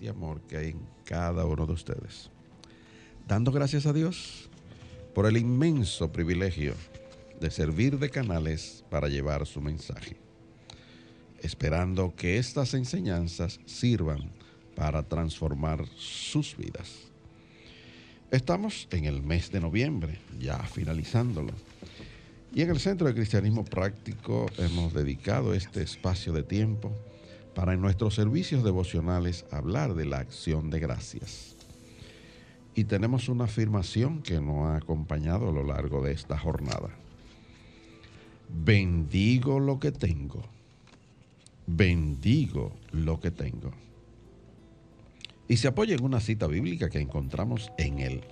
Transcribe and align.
Y 0.00 0.08
amor 0.08 0.40
que 0.42 0.56
hay 0.56 0.68
en 0.70 0.80
cada 1.04 1.44
uno 1.46 1.66
de 1.66 1.72
ustedes. 1.72 2.30
Dando 3.26 3.52
gracias 3.52 3.86
a 3.86 3.92
Dios 3.92 4.48
por 5.14 5.26
el 5.26 5.36
inmenso 5.36 6.12
privilegio 6.12 6.74
de 7.40 7.50
servir 7.50 7.98
de 7.98 8.10
canales 8.10 8.84
para 8.90 9.08
llevar 9.08 9.46
su 9.46 9.60
mensaje 9.60 10.16
esperando 11.42 12.14
que 12.14 12.38
estas 12.38 12.74
enseñanzas 12.74 13.60
sirvan 13.66 14.30
para 14.74 15.02
transformar 15.02 15.86
sus 15.96 16.56
vidas. 16.56 16.90
Estamos 18.30 18.86
en 18.90 19.06
el 19.06 19.22
mes 19.22 19.50
de 19.50 19.60
noviembre, 19.60 20.18
ya 20.38 20.58
finalizándolo, 20.58 21.52
y 22.54 22.62
en 22.62 22.70
el 22.70 22.80
Centro 22.80 23.06
de 23.06 23.14
Cristianismo 23.14 23.64
Práctico 23.64 24.46
hemos 24.58 24.92
dedicado 24.92 25.54
este 25.54 25.82
espacio 25.82 26.32
de 26.32 26.42
tiempo 26.42 26.92
para 27.54 27.74
en 27.74 27.80
nuestros 27.80 28.14
servicios 28.14 28.64
devocionales 28.64 29.44
hablar 29.50 29.94
de 29.94 30.06
la 30.06 30.18
acción 30.18 30.70
de 30.70 30.80
gracias. 30.80 31.56
Y 32.74 32.84
tenemos 32.84 33.28
una 33.28 33.44
afirmación 33.44 34.22
que 34.22 34.40
nos 34.40 34.66
ha 34.66 34.76
acompañado 34.76 35.48
a 35.48 35.52
lo 35.52 35.64
largo 35.64 36.02
de 36.02 36.12
esta 36.12 36.38
jornada. 36.38 36.90
Bendigo 38.48 39.60
lo 39.60 39.78
que 39.78 39.92
tengo 39.92 40.44
bendigo 41.76 42.72
lo 42.92 43.20
que 43.20 43.30
tengo. 43.30 43.72
Y 45.48 45.56
se 45.56 45.68
apoya 45.68 45.94
en 45.94 46.04
una 46.04 46.20
cita 46.20 46.46
bíblica 46.46 46.90
que 46.90 47.00
encontramos 47.00 47.70
en 47.78 47.98
el 47.98 48.22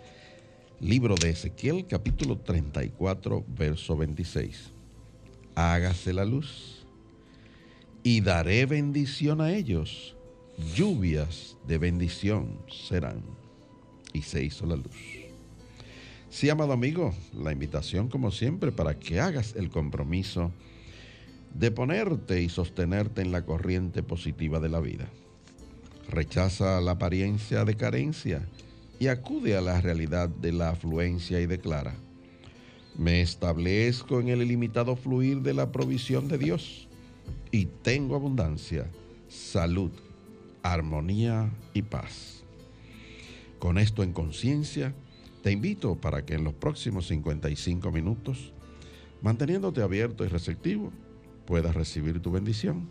libro 0.81 1.15
de 1.17 1.31
Ezequiel 1.31 1.87
capítulo 1.87 2.39
34, 2.39 3.45
verso 3.49 3.97
26. 3.97 4.71
Hágase 5.55 6.13
la 6.13 6.25
luz 6.25 6.78
y 8.09 8.23
daré 8.23 8.65
bendición 8.65 9.43
a 9.43 9.53
ellos. 9.53 10.17
Lluvias 10.75 11.59
de 11.67 11.77
bendición 11.77 12.59
serán. 12.67 13.21
Y 14.15 14.23
se 14.23 14.43
hizo 14.43 14.65
la 14.65 14.77
luz. 14.77 14.97
Sí, 16.31 16.49
amado 16.49 16.73
amigo, 16.73 17.15
la 17.35 17.53
invitación 17.53 18.09
como 18.09 18.31
siempre 18.31 18.73
para 18.73 18.99
que 18.99 19.21
hagas 19.21 19.55
el 19.57 19.69
compromiso 19.69 20.53
de 21.53 21.71
ponerte 21.71 22.41
y 22.41 22.49
sostenerte 22.49 23.21
en 23.21 23.31
la 23.31 23.45
corriente 23.45 24.03
positiva 24.03 24.59
de 24.59 24.71
la 24.71 24.81
vida. 24.81 25.07
Rechaza 26.09 26.81
la 26.81 26.93
apariencia 26.93 27.67
de 27.67 27.77
carencia 27.77 28.49
y 28.99 29.09
acude 29.09 29.55
a 29.55 29.61
la 29.61 29.83
realidad 29.83 30.31
de 30.31 30.53
la 30.53 30.71
afluencia 30.71 31.43
y 31.43 31.47
declara, 31.47 31.95
me 32.97 33.21
establezco 33.21 34.19
en 34.19 34.29
el 34.29 34.41
ilimitado 34.41 34.97
fluir 34.97 35.43
de 35.43 35.53
la 35.53 35.71
provisión 35.71 36.27
de 36.27 36.39
Dios 36.39 36.88
y 37.51 37.67
tengo 37.67 38.15
abundancia, 38.17 38.87
salud, 39.29 39.91
armonía 40.63 41.51
y 41.75 41.83
paz. 41.83 42.45
Con 43.59 43.79
esto 43.79 44.03
en 44.03 44.13
conciencia, 44.13 44.95
te 45.43 45.53
invito 45.53 45.97
para 45.97 46.25
que 46.25 46.35
en 46.35 46.45
los 46.45 46.55
próximos 46.55 47.07
55 47.09 47.91
minutos, 47.91 48.53
manteniéndote 49.23 49.83
abierto 49.83 50.25
y 50.25 50.29
receptivo, 50.29 50.93
puedas 51.47 51.75
recibir 51.75 52.21
tu 52.21 52.31
bendición 52.31 52.89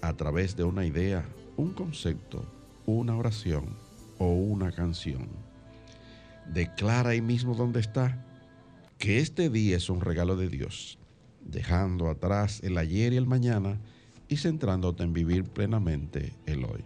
a 0.00 0.12
través 0.14 0.56
de 0.56 0.64
una 0.64 0.84
idea, 0.84 1.26
un 1.56 1.72
concepto, 1.72 2.44
una 2.86 3.16
oración 3.16 3.76
o 4.18 4.32
una 4.32 4.72
canción. 4.72 5.28
Declara 6.52 7.10
ahí 7.10 7.20
mismo 7.20 7.54
donde 7.54 7.80
está 7.80 8.24
que 8.98 9.18
este 9.18 9.48
día 9.48 9.76
es 9.76 9.90
un 9.90 10.00
regalo 10.00 10.36
de 10.36 10.48
Dios, 10.48 10.97
dejando 11.48 12.08
atrás 12.08 12.60
el 12.62 12.78
ayer 12.78 13.12
y 13.12 13.16
el 13.16 13.26
mañana 13.26 13.78
y 14.28 14.36
centrándote 14.36 15.02
en 15.02 15.12
vivir 15.12 15.44
plenamente 15.44 16.32
el 16.46 16.64
hoy. 16.64 16.84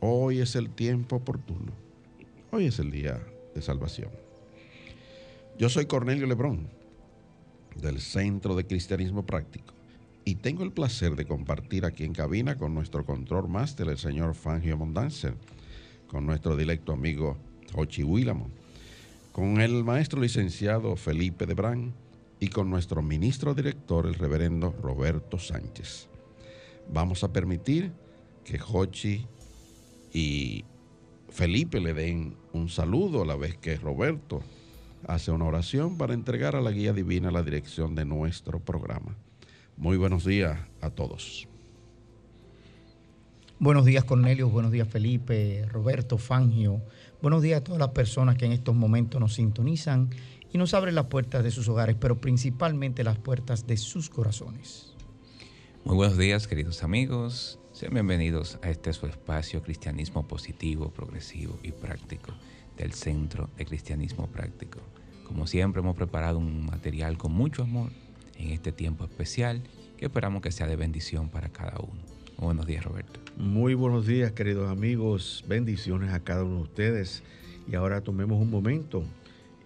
Hoy 0.00 0.38
es 0.38 0.56
el 0.56 0.70
tiempo 0.70 1.16
oportuno. 1.16 1.72
Hoy 2.52 2.66
es 2.66 2.78
el 2.78 2.90
día 2.90 3.20
de 3.54 3.60
salvación. 3.60 4.10
Yo 5.58 5.68
soy 5.68 5.86
Cornelio 5.86 6.26
Lebrón, 6.26 6.68
del 7.80 8.00
Centro 8.00 8.54
de 8.54 8.66
Cristianismo 8.66 9.26
Práctico 9.26 9.74
y 10.24 10.36
tengo 10.36 10.64
el 10.64 10.72
placer 10.72 11.14
de 11.14 11.24
compartir 11.24 11.84
aquí 11.84 12.04
en 12.04 12.12
cabina 12.12 12.56
con 12.56 12.74
nuestro 12.74 13.04
control 13.04 13.48
máster, 13.48 13.88
el 13.88 13.98
señor 13.98 14.34
Fangio 14.34 14.76
Mondanzer, 14.76 15.34
con 16.08 16.26
nuestro 16.26 16.56
directo 16.56 16.92
amigo 16.92 17.36
Jochi 17.72 18.02
Willamo, 18.02 18.50
con 19.32 19.60
el 19.60 19.84
maestro 19.84 20.20
licenciado 20.20 20.96
Felipe 20.96 21.46
Debrán 21.46 21.92
y 22.40 22.48
con 22.48 22.70
nuestro 22.70 23.02
ministro 23.02 23.54
director, 23.54 24.06
el 24.06 24.14
reverendo 24.14 24.74
Roberto 24.82 25.38
Sánchez. 25.38 26.08
Vamos 26.92 27.24
a 27.24 27.32
permitir 27.32 27.92
que 28.44 28.58
Jochi 28.58 29.26
y 30.12 30.64
Felipe 31.30 31.80
le 31.80 31.94
den 31.94 32.36
un 32.52 32.68
saludo 32.68 33.22
a 33.22 33.26
la 33.26 33.36
vez 33.36 33.56
que 33.56 33.76
Roberto 33.76 34.42
hace 35.06 35.30
una 35.30 35.44
oración 35.44 35.98
para 35.98 36.14
entregar 36.14 36.56
a 36.56 36.60
la 36.60 36.70
guía 36.70 36.92
divina 36.92 37.30
la 37.30 37.42
dirección 37.42 37.94
de 37.94 38.04
nuestro 38.04 38.60
programa. 38.60 39.16
Muy 39.76 39.96
buenos 39.96 40.24
días 40.24 40.58
a 40.80 40.90
todos. 40.90 41.48
Buenos 43.58 43.86
días 43.86 44.04
Cornelio, 44.04 44.50
buenos 44.50 44.70
días 44.70 44.86
Felipe, 44.86 45.64
Roberto, 45.70 46.18
Fangio. 46.18 46.82
Buenos 47.22 47.40
días 47.42 47.60
a 47.60 47.64
todas 47.64 47.78
las 47.80 47.88
personas 47.88 48.36
que 48.36 48.44
en 48.44 48.52
estos 48.52 48.74
momentos 48.74 49.18
nos 49.18 49.34
sintonizan 49.34 50.10
y 50.52 50.58
nos 50.58 50.74
abren 50.74 50.94
las 50.94 51.06
puertas 51.06 51.44
de 51.44 51.50
sus 51.50 51.68
hogares, 51.68 51.96
pero 51.98 52.20
principalmente 52.20 53.04
las 53.04 53.18
puertas 53.18 53.66
de 53.66 53.76
sus 53.76 54.08
corazones. 54.08 54.94
Muy 55.84 55.96
buenos 55.96 56.18
días 56.18 56.48
queridos 56.48 56.82
amigos, 56.82 57.58
sean 57.72 57.94
bienvenidos 57.94 58.58
a 58.62 58.70
este 58.70 58.92
su 58.92 59.06
espacio 59.06 59.62
Cristianismo 59.62 60.26
Positivo, 60.26 60.90
Progresivo 60.90 61.58
y 61.62 61.72
Práctico 61.72 62.32
del 62.76 62.92
Centro 62.92 63.50
de 63.56 63.64
Cristianismo 63.66 64.26
Práctico. 64.26 64.80
Como 65.24 65.46
siempre 65.46 65.80
hemos 65.80 65.96
preparado 65.96 66.38
un 66.38 66.66
material 66.66 67.18
con 67.18 67.32
mucho 67.32 67.62
amor 67.62 67.90
en 68.38 68.50
este 68.50 68.72
tiempo 68.72 69.04
especial 69.04 69.62
que 69.96 70.06
esperamos 70.06 70.42
que 70.42 70.52
sea 70.52 70.66
de 70.66 70.76
bendición 70.76 71.28
para 71.28 71.48
cada 71.48 71.78
uno. 71.78 72.00
Buenos 72.38 72.66
días, 72.66 72.84
Roberto. 72.84 73.20
Muy 73.36 73.74
buenos 73.74 74.06
días, 74.06 74.32
queridos 74.32 74.70
amigos. 74.70 75.44
Bendiciones 75.48 76.12
a 76.12 76.20
cada 76.20 76.44
uno 76.44 76.56
de 76.56 76.62
ustedes. 76.62 77.22
Y 77.66 77.74
ahora 77.74 78.02
tomemos 78.02 78.40
un 78.40 78.50
momento 78.50 79.04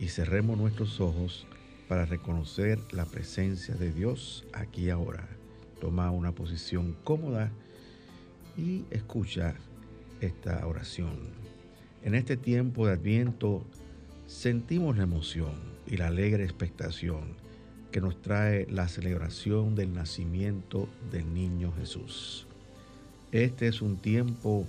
y 0.01 0.09
cerremos 0.09 0.59
nuestros 0.59 0.99
ojos 0.99 1.47
para 1.87 2.07
reconocer 2.07 2.79
la 2.91 3.05
presencia 3.05 3.75
de 3.75 3.93
Dios 3.93 4.47
aquí 4.53 4.89
ahora. 4.89 5.29
Toma 5.79 6.11
una 6.11 6.33
posición 6.33 6.97
cómoda 7.05 7.53
y 8.57 8.85
escucha 8.91 9.55
esta 10.21 10.67
oración. 10.67 11.19
En 12.03 12.15
este 12.15 12.39
tiempo 12.39 12.87
de 12.87 12.95
Adviento 12.95 13.63
sentimos 14.27 14.97
la 14.97 15.03
emoción 15.03 15.53
y 15.87 15.99
la 15.99 16.07
alegre 16.07 16.45
expectación 16.45 17.37
que 17.93 18.01
nos 18.01 18.23
trae 18.23 18.67
la 18.71 18.89
celebración 18.89 19.75
del 19.75 19.93
nacimiento 19.93 20.89
del 21.11 21.35
niño 21.35 21.73
Jesús. 21.77 22.47
Este 23.33 23.69
es 23.69 23.83
un 23.83 23.99
tiempo 23.99 24.67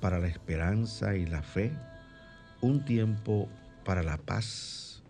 para 0.00 0.20
la 0.20 0.28
esperanza 0.28 1.16
y 1.16 1.26
la 1.26 1.42
fe, 1.42 1.72
un 2.60 2.84
tiempo 2.84 3.48
para 3.88 4.02
la 4.02 4.18
paz, 4.18 5.02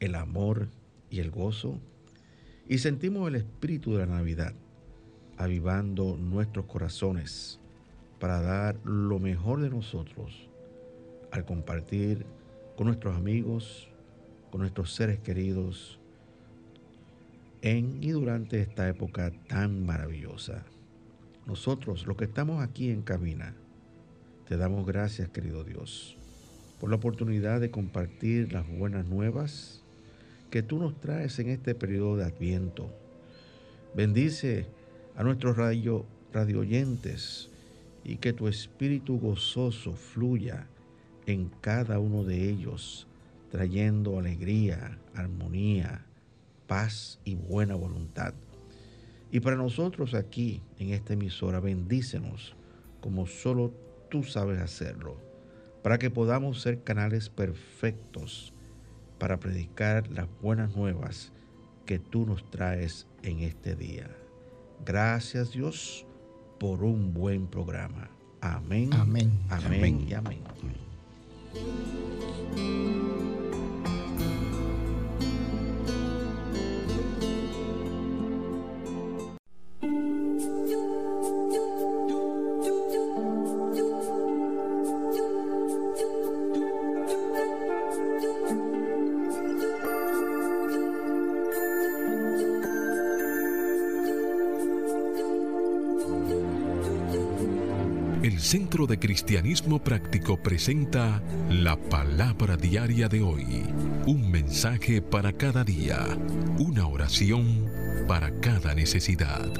el 0.00 0.14
amor 0.14 0.68
y 1.08 1.20
el 1.20 1.30
gozo, 1.30 1.80
y 2.68 2.76
sentimos 2.76 3.26
el 3.26 3.36
espíritu 3.36 3.94
de 3.94 4.00
la 4.00 4.16
Navidad 4.16 4.52
avivando 5.38 6.18
nuestros 6.18 6.66
corazones 6.66 7.58
para 8.20 8.42
dar 8.42 8.78
lo 8.84 9.18
mejor 9.18 9.62
de 9.62 9.70
nosotros 9.70 10.46
al 11.30 11.46
compartir 11.46 12.26
con 12.76 12.88
nuestros 12.88 13.16
amigos, 13.16 13.88
con 14.50 14.60
nuestros 14.60 14.92
seres 14.94 15.20
queridos 15.20 15.98
en 17.62 17.96
y 18.02 18.10
durante 18.10 18.60
esta 18.60 18.90
época 18.90 19.32
tan 19.48 19.86
maravillosa. 19.86 20.66
Nosotros, 21.46 22.06
los 22.06 22.18
que 22.18 22.26
estamos 22.26 22.62
aquí 22.62 22.90
en 22.90 23.00
cabina, 23.00 23.54
te 24.46 24.58
damos 24.58 24.84
gracias, 24.86 25.30
querido 25.30 25.64
Dios, 25.64 26.17
por 26.80 26.90
la 26.90 26.96
oportunidad 26.96 27.60
de 27.60 27.70
compartir 27.70 28.52
las 28.52 28.66
buenas 28.68 29.06
nuevas 29.06 29.82
que 30.50 30.62
tú 30.62 30.78
nos 30.78 30.98
traes 31.00 31.38
en 31.38 31.50
este 31.50 31.74
periodo 31.74 32.16
de 32.16 32.24
Adviento. 32.24 32.90
Bendice 33.94 34.66
a 35.16 35.22
nuestros 35.24 35.56
radio, 35.56 36.06
oyentes 36.56 37.50
y 38.04 38.16
que 38.16 38.32
tu 38.32 38.48
espíritu 38.48 39.18
gozoso 39.18 39.94
fluya 39.94 40.66
en 41.26 41.50
cada 41.60 41.98
uno 41.98 42.24
de 42.24 42.48
ellos, 42.48 43.06
trayendo 43.50 44.18
alegría, 44.18 44.98
armonía, 45.14 46.06
paz 46.66 47.18
y 47.24 47.34
buena 47.34 47.74
voluntad. 47.74 48.34
Y 49.30 49.40
para 49.40 49.56
nosotros 49.56 50.14
aquí 50.14 50.62
en 50.78 50.90
esta 50.90 51.14
emisora, 51.14 51.60
bendícenos 51.60 52.54
como 53.00 53.26
solo 53.26 53.72
tú 54.08 54.22
sabes 54.22 54.60
hacerlo, 54.60 55.16
para 55.88 55.98
que 55.98 56.10
podamos 56.10 56.60
ser 56.60 56.82
canales 56.82 57.30
perfectos 57.30 58.52
para 59.18 59.40
predicar 59.40 60.06
las 60.10 60.28
buenas 60.42 60.76
nuevas 60.76 61.32
que 61.86 61.98
tú 61.98 62.26
nos 62.26 62.44
traes 62.50 63.06
en 63.22 63.38
este 63.38 63.74
día. 63.74 64.14
Gracias 64.84 65.52
Dios 65.52 66.04
por 66.60 66.84
un 66.84 67.14
buen 67.14 67.46
programa. 67.46 68.10
Amén. 68.42 68.90
Amén. 68.92 69.32
Amén, 69.48 70.06
y 70.06 70.12
amén. 70.12 70.42
Centro 98.48 98.86
de 98.86 98.98
Cristianismo 98.98 99.84
Práctico 99.84 100.38
presenta 100.42 101.22
la 101.50 101.76
palabra 101.76 102.56
diaria 102.56 103.06
de 103.06 103.20
hoy. 103.20 103.44
Un 104.06 104.30
mensaje 104.30 105.02
para 105.02 105.34
cada 105.34 105.64
día. 105.64 105.98
Una 106.58 106.86
oración 106.86 107.70
para 108.06 108.40
cada 108.40 108.74
necesidad. 108.74 109.52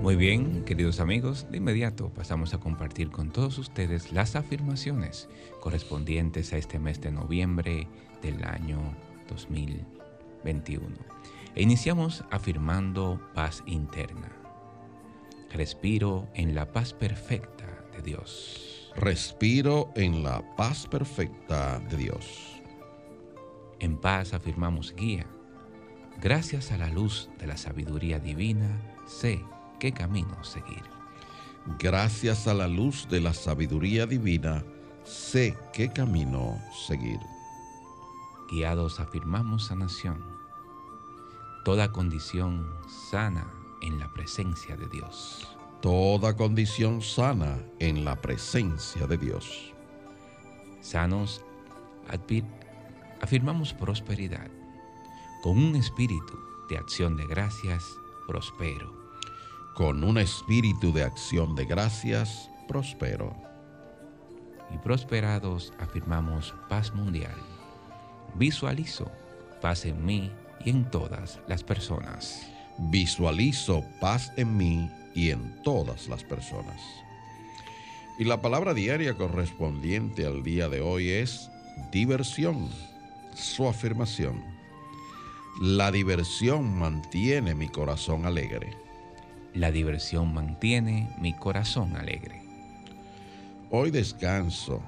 Muy 0.00 0.16
bien, 0.16 0.64
queridos 0.64 1.00
amigos, 1.00 1.46
de 1.50 1.58
inmediato 1.58 2.08
pasamos 2.08 2.54
a 2.54 2.60
compartir 2.60 3.10
con 3.10 3.30
todos 3.30 3.58
ustedes 3.58 4.10
las 4.10 4.36
afirmaciones 4.36 5.28
correspondientes 5.60 6.54
a 6.54 6.56
este 6.56 6.78
mes 6.78 6.98
de 7.02 7.12
noviembre 7.12 7.86
del 8.22 8.42
año 8.42 8.78
2021. 9.28 11.17
E 11.58 11.62
iniciamos 11.62 12.22
afirmando 12.30 13.20
paz 13.34 13.64
interna. 13.66 14.30
Respiro 15.50 16.28
en 16.34 16.54
la 16.54 16.70
paz 16.70 16.92
perfecta 16.92 17.84
de 17.90 18.00
Dios. 18.00 18.92
Respiro 18.94 19.90
en 19.96 20.22
la 20.22 20.54
paz 20.54 20.86
perfecta 20.86 21.80
de 21.80 21.96
Dios. 21.96 22.62
En 23.80 23.96
paz 23.98 24.34
afirmamos 24.34 24.94
guía. 24.94 25.26
Gracias 26.22 26.70
a 26.70 26.78
la 26.78 26.90
luz 26.90 27.28
de 27.40 27.48
la 27.48 27.56
sabiduría 27.56 28.20
divina, 28.20 28.80
sé 29.04 29.44
qué 29.80 29.90
camino 29.90 30.44
seguir. 30.44 30.84
Gracias 31.80 32.46
a 32.46 32.54
la 32.54 32.68
luz 32.68 33.08
de 33.08 33.20
la 33.20 33.34
sabiduría 33.34 34.06
divina, 34.06 34.64
sé 35.02 35.56
qué 35.72 35.92
camino 35.92 36.56
seguir. 36.86 37.18
Guiados 38.48 39.00
afirmamos 39.00 39.66
sanación 39.66 40.37
toda 41.64 41.92
condición 41.92 42.66
sana 43.10 43.46
en 43.82 43.98
la 43.98 44.12
presencia 44.12 44.76
de 44.76 44.88
Dios. 44.88 45.56
Toda 45.80 46.36
condición 46.36 47.02
sana 47.02 47.58
en 47.78 48.04
la 48.04 48.16
presencia 48.16 49.06
de 49.06 49.16
Dios. 49.16 49.72
Sanos, 50.80 51.44
afirmamos 53.20 53.74
prosperidad. 53.74 54.50
Con 55.42 55.58
un 55.58 55.76
espíritu 55.76 56.38
de 56.68 56.78
acción 56.78 57.16
de 57.16 57.26
gracias, 57.26 57.84
prospero. 58.26 58.92
Con 59.74 60.02
un 60.02 60.18
espíritu 60.18 60.92
de 60.92 61.04
acción 61.04 61.54
de 61.54 61.64
gracias, 61.64 62.50
prospero. 62.66 63.36
Y 64.74 64.78
prosperados 64.78 65.72
afirmamos 65.78 66.54
paz 66.68 66.92
mundial. 66.92 67.36
Visualizo 68.34 69.10
paz 69.60 69.84
en 69.84 70.04
mí 70.04 70.30
y 70.64 70.70
en 70.70 70.84
todas 70.90 71.38
las 71.46 71.62
personas. 71.62 72.46
Visualizo 72.78 73.84
paz 74.00 74.32
en 74.36 74.56
mí 74.56 74.90
y 75.14 75.30
en 75.30 75.62
todas 75.62 76.08
las 76.08 76.22
personas. 76.24 76.80
Y 78.18 78.24
la 78.24 78.40
palabra 78.40 78.74
diaria 78.74 79.14
correspondiente 79.14 80.26
al 80.26 80.42
día 80.42 80.68
de 80.68 80.80
hoy 80.80 81.08
es 81.10 81.50
diversión, 81.92 82.68
su 83.34 83.68
afirmación. 83.68 84.42
La 85.60 85.90
diversión 85.90 86.78
mantiene 86.78 87.54
mi 87.54 87.68
corazón 87.68 88.26
alegre. 88.26 88.76
La 89.54 89.70
diversión 89.70 90.32
mantiene 90.32 91.10
mi 91.20 91.32
corazón 91.32 91.96
alegre. 91.96 92.42
Hoy 93.70 93.90
descanso. 93.90 94.80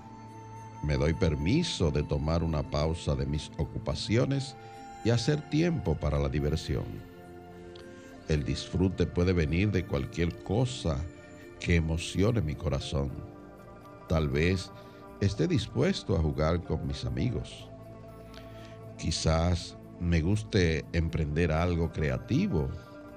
Me 0.83 0.97
doy 0.97 1.13
permiso 1.13 1.91
de 1.91 2.03
tomar 2.03 2.43
una 2.43 2.63
pausa 2.63 3.15
de 3.15 3.27
mis 3.27 3.51
ocupaciones 3.59 4.57
y 5.05 5.11
hacer 5.11 5.41
tiempo 5.51 5.95
para 5.95 6.19
la 6.19 6.29
diversión. 6.29 6.85
El 8.29 8.45
disfrute 8.45 9.07
puede 9.07 9.33
venir 9.33 9.71
de 9.71 9.85
cualquier 9.85 10.43
cosa 10.45 10.97
que 11.59 11.77
emocione 11.77 12.41
mi 12.41 12.55
corazón. 12.55 13.11
Tal 14.09 14.29
vez 14.29 14.71
esté 15.21 15.47
dispuesto 15.47 16.17
a 16.17 16.21
jugar 16.21 16.63
con 16.63 16.87
mis 16.87 17.05
amigos. 17.05 17.69
Quizás 18.99 19.77
me 19.99 20.21
guste 20.21 20.85
emprender 20.93 21.53
algo 21.53 21.93
creativo 21.93 22.69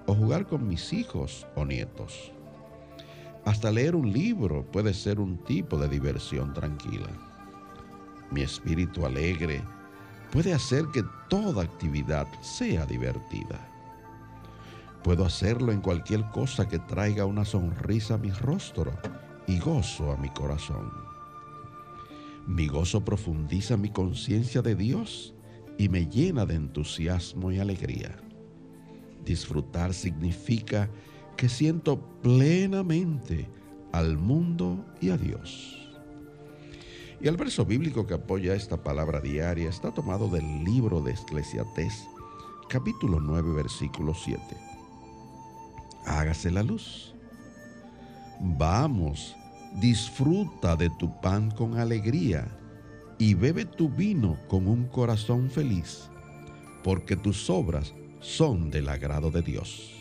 o 0.05 0.13
jugar 0.13 0.45
con 0.45 0.67
mis 0.67 0.91
hijos 0.93 1.47
o 1.55 1.65
nietos. 1.65 2.31
Hasta 3.45 3.71
leer 3.71 3.95
un 3.95 4.11
libro 4.11 4.65
puede 4.71 4.93
ser 4.93 5.19
un 5.19 5.37
tipo 5.43 5.77
de 5.77 5.89
diversión 5.89 6.53
tranquila. 6.53 7.09
Mi 8.31 8.41
espíritu 8.41 9.05
alegre 9.05 9.61
puede 10.33 10.51
hacer 10.51 10.87
que 10.87 11.03
toda 11.29 11.61
actividad 11.61 12.27
sea 12.41 12.87
divertida. 12.87 13.69
Puedo 15.03 15.25
hacerlo 15.25 15.71
en 15.71 15.79
cualquier 15.79 16.27
cosa 16.31 16.67
que 16.67 16.79
traiga 16.79 17.27
una 17.27 17.45
sonrisa 17.45 18.15
a 18.15 18.17
mi 18.17 18.31
rostro 18.31 18.91
y 19.45 19.59
gozo 19.59 20.11
a 20.11 20.17
mi 20.17 20.29
corazón. 20.29 20.91
Mi 22.47 22.67
gozo 22.67 23.05
profundiza 23.05 23.77
mi 23.77 23.91
conciencia 23.91 24.63
de 24.63 24.73
Dios 24.73 25.35
y 25.77 25.87
me 25.87 26.07
llena 26.07 26.47
de 26.47 26.55
entusiasmo 26.55 27.51
y 27.51 27.59
alegría. 27.59 28.17
Disfrutar 29.23 29.93
significa 29.93 30.89
que 31.37 31.47
siento 31.47 31.99
plenamente 32.23 33.47
al 33.91 34.17
mundo 34.17 34.83
y 34.99 35.11
a 35.11 35.17
Dios. 35.17 35.82
Y 37.23 37.29
el 37.29 37.37
verso 37.37 37.63
bíblico 37.63 38.05
que 38.05 38.15
apoya 38.15 38.53
esta 38.53 38.83
palabra 38.83 39.21
diaria 39.21 39.69
está 39.69 39.91
tomado 39.91 40.27
del 40.27 40.65
libro 40.65 40.99
de 40.99 41.13
Esclesiastés, 41.13 42.05
capítulo 42.67 43.21
9, 43.21 43.53
versículo 43.53 44.13
7. 44.13 44.41
Hágase 46.05 46.51
la 46.51 46.63
luz. 46.63 47.15
Vamos, 48.41 49.37
disfruta 49.79 50.75
de 50.75 50.89
tu 50.99 51.17
pan 51.21 51.49
con 51.49 51.77
alegría 51.77 52.45
y 53.17 53.35
bebe 53.35 53.63
tu 53.63 53.87
vino 53.87 54.37
con 54.49 54.67
un 54.67 54.87
corazón 54.87 55.49
feliz, 55.49 56.09
porque 56.83 57.15
tus 57.15 57.49
obras 57.49 57.93
son 58.19 58.69
del 58.69 58.89
agrado 58.89 59.31
de 59.31 59.43
Dios. 59.43 59.93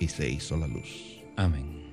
Y 0.00 0.08
se 0.08 0.28
hizo 0.28 0.56
la 0.56 0.66
luz. 0.66 1.22
Amén. 1.36 1.83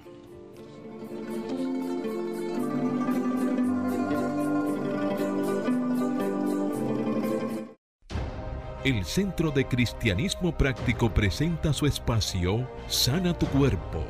El 8.84 9.06
Centro 9.06 9.52
de 9.52 9.68
Cristianismo 9.68 10.58
Práctico 10.58 11.14
presenta 11.14 11.72
su 11.72 11.86
espacio 11.86 12.68
Sana 12.88 13.38
tu 13.38 13.46
Cuerpo. 13.46 14.04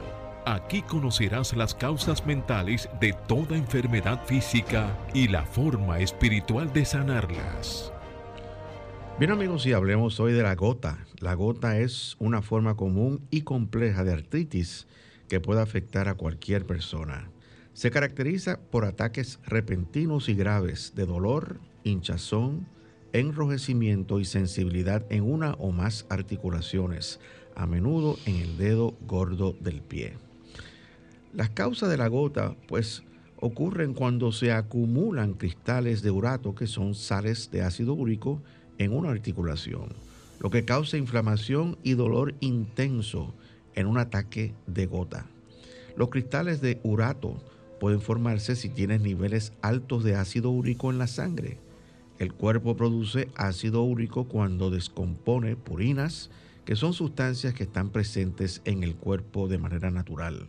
Aquí 0.45 0.81
conocerás 0.81 1.53
las 1.57 1.75
causas 1.75 2.25
mentales 2.25 2.87
de 3.01 3.11
toda 3.27 3.57
enfermedad 3.57 4.25
física 4.25 4.97
y 5.13 5.27
la 5.27 5.45
forma 5.45 5.99
espiritual 5.99 6.71
de 6.71 6.85
sanarlas. 6.85 7.91
Bien 9.19 9.31
amigos, 9.31 9.65
y 9.65 9.73
hablemos 9.73 10.21
hoy 10.21 10.31
de 10.31 10.41
la 10.41 10.55
gota. 10.55 11.05
La 11.19 11.33
gota 11.33 11.77
es 11.77 12.15
una 12.19 12.41
forma 12.41 12.77
común 12.77 13.27
y 13.29 13.41
compleja 13.41 14.05
de 14.05 14.13
artritis 14.13 14.87
que 15.27 15.41
puede 15.41 15.59
afectar 15.59 16.07
a 16.07 16.15
cualquier 16.15 16.65
persona. 16.65 17.29
Se 17.73 17.91
caracteriza 17.91 18.61
por 18.71 18.85
ataques 18.85 19.37
repentinos 19.45 20.29
y 20.29 20.33
graves 20.33 20.93
de 20.95 21.05
dolor, 21.05 21.59
hinchazón, 21.83 22.67
enrojecimiento 23.13 24.20
y 24.20 24.25
sensibilidad 24.25 25.06
en 25.10 25.24
una 25.24 25.53
o 25.53 25.72
más 25.72 26.06
articulaciones, 26.10 27.20
a 27.56 27.65
menudo 27.65 28.18
en 28.25 28.36
el 28.38 28.58
dedo 28.58 28.96
gordo 29.08 29.56
del 29.60 29.82
pie. 29.82 30.13
Las 31.34 31.50
causas 31.50 31.89
de 31.89 31.98
la 31.98 32.08
gota, 32.08 32.56
pues, 32.68 33.03
ocurren 33.38 33.94
cuando 33.94 34.32
se 34.32 34.51
acumulan 34.51 35.34
cristales 35.34 36.01
de 36.01 36.12
urato, 36.12 36.56
que 36.56 36.68
son 36.68 36.94
sales 36.94 37.50
de 37.51 37.62
ácido 37.62 37.94
úrico, 37.94 38.41
en 38.77 38.94
una 38.94 39.12
articulación, 39.12 39.89
lo 40.39 40.50
que 40.50 40.65
causa 40.65 40.98
inflamación 40.98 41.77
y 41.84 41.94
dolor 41.94 42.34
intenso 42.39 43.34
en 43.75 43.88
un 43.88 43.98
ataque 43.98 44.53
de 44.65 44.88
gota. 44.88 45.27
Los 45.96 46.10
cristales 46.10 46.62
de 46.62 46.80
urato 46.84 47.41
pueden 47.80 48.01
formarse 48.01 48.56
si 48.56 48.70
tienes 48.70 49.01
niveles 49.01 49.53
altos 49.62 50.03
de 50.03 50.15
ácido 50.15 50.50
úrico 50.50 50.91
en 50.91 50.98
la 50.98 51.08
sangre. 51.08 51.58
El 52.21 52.33
cuerpo 52.33 52.75
produce 52.75 53.29
ácido 53.33 53.81
úrico 53.81 54.25
cuando 54.25 54.69
descompone 54.69 55.55
purinas, 55.55 56.29
que 56.65 56.75
son 56.75 56.93
sustancias 56.93 57.55
que 57.55 57.63
están 57.63 57.89
presentes 57.89 58.61
en 58.63 58.83
el 58.83 58.93
cuerpo 58.93 59.47
de 59.47 59.57
manera 59.57 59.89
natural. 59.89 60.45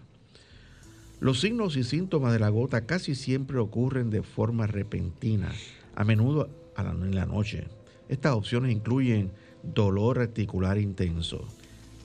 Los 1.19 1.41
signos 1.41 1.79
y 1.79 1.83
síntomas 1.83 2.35
de 2.35 2.41
la 2.41 2.51
gota 2.51 2.85
casi 2.85 3.15
siempre 3.15 3.57
ocurren 3.57 4.11
de 4.11 4.23
forma 4.23 4.67
repentina, 4.67 5.51
a 5.95 6.05
menudo 6.05 6.51
en 6.77 7.15
la 7.15 7.25
noche. 7.25 7.69
Estas 8.11 8.35
opciones 8.35 8.71
incluyen 8.71 9.33
dolor 9.63 10.19
articular 10.19 10.77
intenso. 10.77 11.43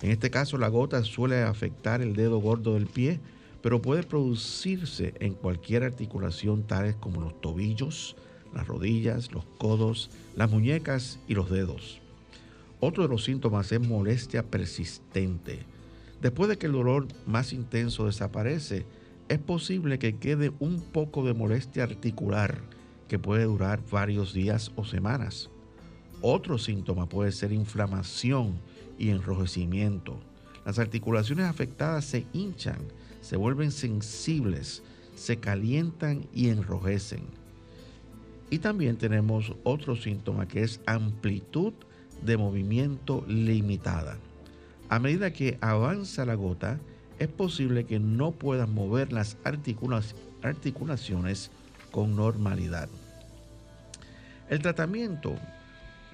En 0.01 0.11
este 0.11 0.29
caso, 0.29 0.57
la 0.57 0.69
gota 0.69 1.03
suele 1.03 1.43
afectar 1.43 2.01
el 2.01 2.15
dedo 2.15 2.39
gordo 2.39 2.75
del 2.75 2.87
pie, 2.87 3.19
pero 3.61 3.81
puede 3.81 4.03
producirse 4.03 5.13
en 5.19 5.33
cualquier 5.33 5.83
articulación 5.83 6.63
tales 6.63 6.95
como 6.95 7.19
los 7.19 7.41
tobillos, 7.41 8.15
las 8.53 8.67
rodillas, 8.67 9.31
los 9.31 9.45
codos, 9.57 10.09
las 10.35 10.49
muñecas 10.49 11.19
y 11.27 11.33
los 11.33 11.49
dedos. 11.49 11.99
Otro 12.79 13.03
de 13.03 13.09
los 13.09 13.23
síntomas 13.23 13.71
es 13.71 13.79
molestia 13.79 14.43
persistente. 14.43 15.59
Después 16.21 16.49
de 16.49 16.57
que 16.57 16.67
el 16.67 16.73
dolor 16.73 17.07
más 17.25 17.53
intenso 17.53 18.05
desaparece, 18.05 18.85
es 19.29 19.39
posible 19.39 19.99
que 19.99 20.17
quede 20.17 20.51
un 20.59 20.81
poco 20.81 21.25
de 21.25 21.33
molestia 21.33 21.83
articular 21.83 22.61
que 23.07 23.19
puede 23.19 23.45
durar 23.45 23.81
varios 23.91 24.33
días 24.33 24.71
o 24.75 24.85
semanas. 24.85 25.49
Otro 26.21 26.57
síntoma 26.57 27.07
puede 27.07 27.31
ser 27.31 27.51
inflamación 27.51 28.59
y 28.97 29.09
enrojecimiento. 29.09 30.19
Las 30.65 30.79
articulaciones 30.79 31.45
afectadas 31.45 32.05
se 32.05 32.25
hinchan, 32.33 32.79
se 33.21 33.37
vuelven 33.37 33.71
sensibles, 33.71 34.83
se 35.15 35.37
calientan 35.37 36.27
y 36.33 36.49
enrojecen. 36.49 37.36
Y 38.49 38.59
también 38.59 38.97
tenemos 38.97 39.53
otro 39.63 39.95
síntoma 39.95 40.47
que 40.47 40.63
es 40.63 40.79
amplitud 40.85 41.73
de 42.23 42.37
movimiento 42.37 43.25
limitada. 43.27 44.17
A 44.89 44.99
medida 44.99 45.33
que 45.33 45.57
avanza 45.61 46.25
la 46.25 46.35
gota, 46.35 46.79
es 47.19 47.27
posible 47.27 47.85
que 47.85 47.99
no 47.99 48.31
puedas 48.31 48.69
mover 48.69 49.11
las 49.11 49.37
articulaciones 49.43 51.51
con 51.91 52.15
normalidad. 52.15 52.87
El 54.49 54.61
tratamiento 54.61 55.35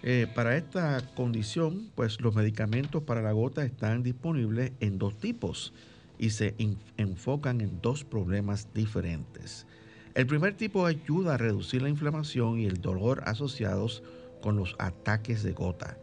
eh, 0.02 0.28
para 0.34 0.58
esta 0.58 1.02
condición, 1.16 1.92
pues 1.96 2.20
los 2.20 2.36
medicamentos 2.36 3.04
para 3.04 3.22
la 3.22 3.32
gota 3.32 3.64
están 3.64 4.02
disponibles 4.02 4.72
en 4.80 4.98
dos 4.98 5.18
tipos 5.18 5.72
y 6.18 6.32
se 6.32 6.56
enfocan 6.98 7.62
en 7.62 7.80
dos 7.82 8.04
problemas 8.04 8.74
diferentes. 8.74 9.68
El 10.16 10.28
primer 10.28 10.56
tipo 10.56 10.86
ayuda 10.86 11.34
a 11.34 11.38
reducir 11.38 11.82
la 11.82 11.90
inflamación 11.90 12.60
y 12.60 12.66
el 12.66 12.82
dolor 12.82 13.24
asociados 13.26 14.04
con 14.44 14.58
los 14.58 14.76
ataques 14.78 15.42
de 15.42 15.54
gota. 15.54 15.98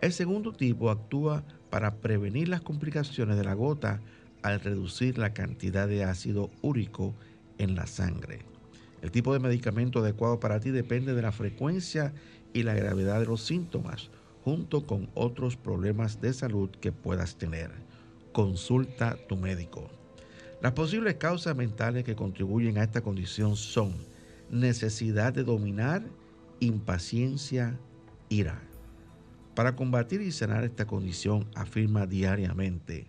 El 0.00 0.12
segundo 0.12 0.52
tipo 0.52 0.88
actúa 0.88 1.42
para 1.68 1.96
prevenir 1.96 2.48
las 2.48 2.60
complicaciones 2.60 3.36
de 3.36 3.42
la 3.42 3.54
gota 3.54 4.00
al 4.42 4.60
reducir 4.60 5.18
la 5.18 5.34
cantidad 5.34 5.88
de 5.88 6.04
ácido 6.04 6.50
úrico 6.62 7.16
en 7.58 7.74
la 7.74 7.88
sangre. 7.88 8.40
El 9.02 9.10
tipo 9.10 9.32
de 9.32 9.40
medicamento 9.40 9.98
adecuado 9.98 10.38
para 10.38 10.60
ti 10.60 10.70
depende 10.70 11.14
de 11.14 11.22
la 11.22 11.32
frecuencia 11.32 12.14
y 12.52 12.62
la 12.62 12.74
gravedad 12.74 13.18
de 13.18 13.26
los 13.26 13.42
síntomas, 13.42 14.10
junto 14.44 14.86
con 14.86 15.10
otros 15.14 15.56
problemas 15.56 16.20
de 16.20 16.32
salud 16.32 16.70
que 16.70 16.92
puedas 16.92 17.36
tener. 17.36 17.72
Consulta 18.32 19.16
tu 19.28 19.36
médico. 19.36 19.90
Las 20.66 20.72
posibles 20.72 21.14
causas 21.14 21.54
mentales 21.54 22.02
que 22.02 22.16
contribuyen 22.16 22.76
a 22.76 22.82
esta 22.82 23.00
condición 23.00 23.54
son 23.54 23.94
necesidad 24.50 25.32
de 25.32 25.44
dominar, 25.44 26.02
impaciencia, 26.58 27.78
ira. 28.30 28.60
Para 29.54 29.76
combatir 29.76 30.22
y 30.22 30.32
sanar 30.32 30.64
esta 30.64 30.84
condición, 30.84 31.48
afirma 31.54 32.04
diariamente, 32.06 33.06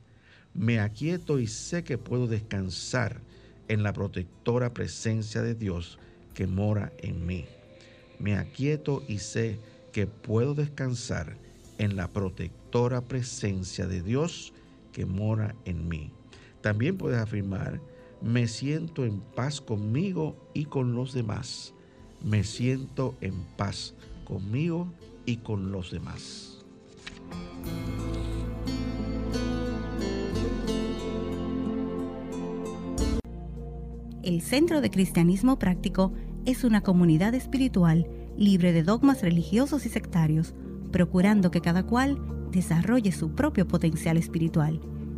me 0.53 0.79
aquieto 0.79 1.39
y 1.39 1.47
sé 1.47 1.83
que 1.83 1.97
puedo 1.97 2.27
descansar 2.27 3.21
en 3.69 3.81
la 3.81 3.91
protectora 3.91 4.71
presencia 4.75 5.41
de 5.41 5.55
Dios 5.55 5.97
que 6.35 6.45
mora 6.45 6.93
en 6.99 7.25
mí. 7.25 7.45
Me 8.19 8.37
aquieto 8.37 9.03
y 9.07 9.17
sé 9.17 9.57
que 9.91 10.05
puedo 10.05 10.53
descansar 10.53 11.35
en 11.79 11.95
la 11.95 12.07
protectora 12.07 13.01
presencia 13.01 13.87
de 13.87 14.03
Dios 14.03 14.53
que 14.91 15.07
mora 15.07 15.55
en 15.65 15.87
mí. 15.87 16.11
También 16.61 16.97
puedes 16.97 17.19
afirmar, 17.19 17.81
me 18.21 18.47
siento 18.47 19.05
en 19.05 19.19
paz 19.19 19.61
conmigo 19.61 20.35
y 20.53 20.65
con 20.65 20.93
los 20.95 21.13
demás. 21.13 21.73
Me 22.23 22.43
siento 22.43 23.15
en 23.21 23.33
paz 23.57 23.93
conmigo 24.25 24.91
y 25.25 25.37
con 25.37 25.71
los 25.71 25.91
demás. 25.91 26.65
El 34.23 34.41
Centro 34.41 34.81
de 34.81 34.89
Cristianismo 34.89 35.57
Práctico 35.57 36.11
es 36.45 36.63
una 36.63 36.81
comunidad 36.81 37.33
espiritual 37.33 38.09
libre 38.37 38.73
de 38.73 38.83
dogmas 38.83 39.21
religiosos 39.21 39.85
y 39.85 39.89
sectarios, 39.89 40.53
procurando 40.91 41.49
que 41.49 41.61
cada 41.61 41.83
cual 41.83 42.17
desarrolle 42.51 43.11
su 43.11 43.35
propio 43.35 43.67
potencial 43.67 44.17
espiritual. 44.17 44.81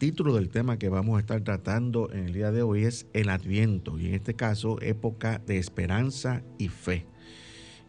título 0.00 0.34
del 0.34 0.48
tema 0.48 0.78
que 0.78 0.88
vamos 0.88 1.18
a 1.18 1.20
estar 1.20 1.42
tratando 1.42 2.10
en 2.10 2.24
el 2.24 2.32
día 2.32 2.50
de 2.50 2.62
hoy 2.62 2.84
es 2.84 3.06
el 3.12 3.28
Adviento 3.28 3.98
y 3.98 4.06
en 4.06 4.14
este 4.14 4.32
caso 4.32 4.80
época 4.80 5.42
de 5.46 5.58
esperanza 5.58 6.42
y 6.56 6.68
fe. 6.68 7.04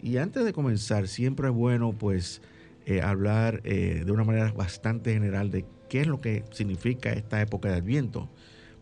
Y 0.03 0.17
antes 0.17 0.43
de 0.43 0.51
comenzar, 0.51 1.07
siempre 1.07 1.47
es 1.47 1.53
bueno 1.53 1.93
pues 1.93 2.41
eh, 2.85 3.01
hablar 3.01 3.61
eh, 3.63 4.03
de 4.05 4.11
una 4.11 4.25
manera 4.25 4.51
bastante 4.51 5.13
general 5.13 5.51
de 5.51 5.63
qué 5.87 6.01
es 6.01 6.07
lo 6.07 6.19
que 6.19 6.43
significa 6.51 7.13
esta 7.13 7.41
época 7.41 7.69
de 7.69 7.75
Adviento, 7.75 8.29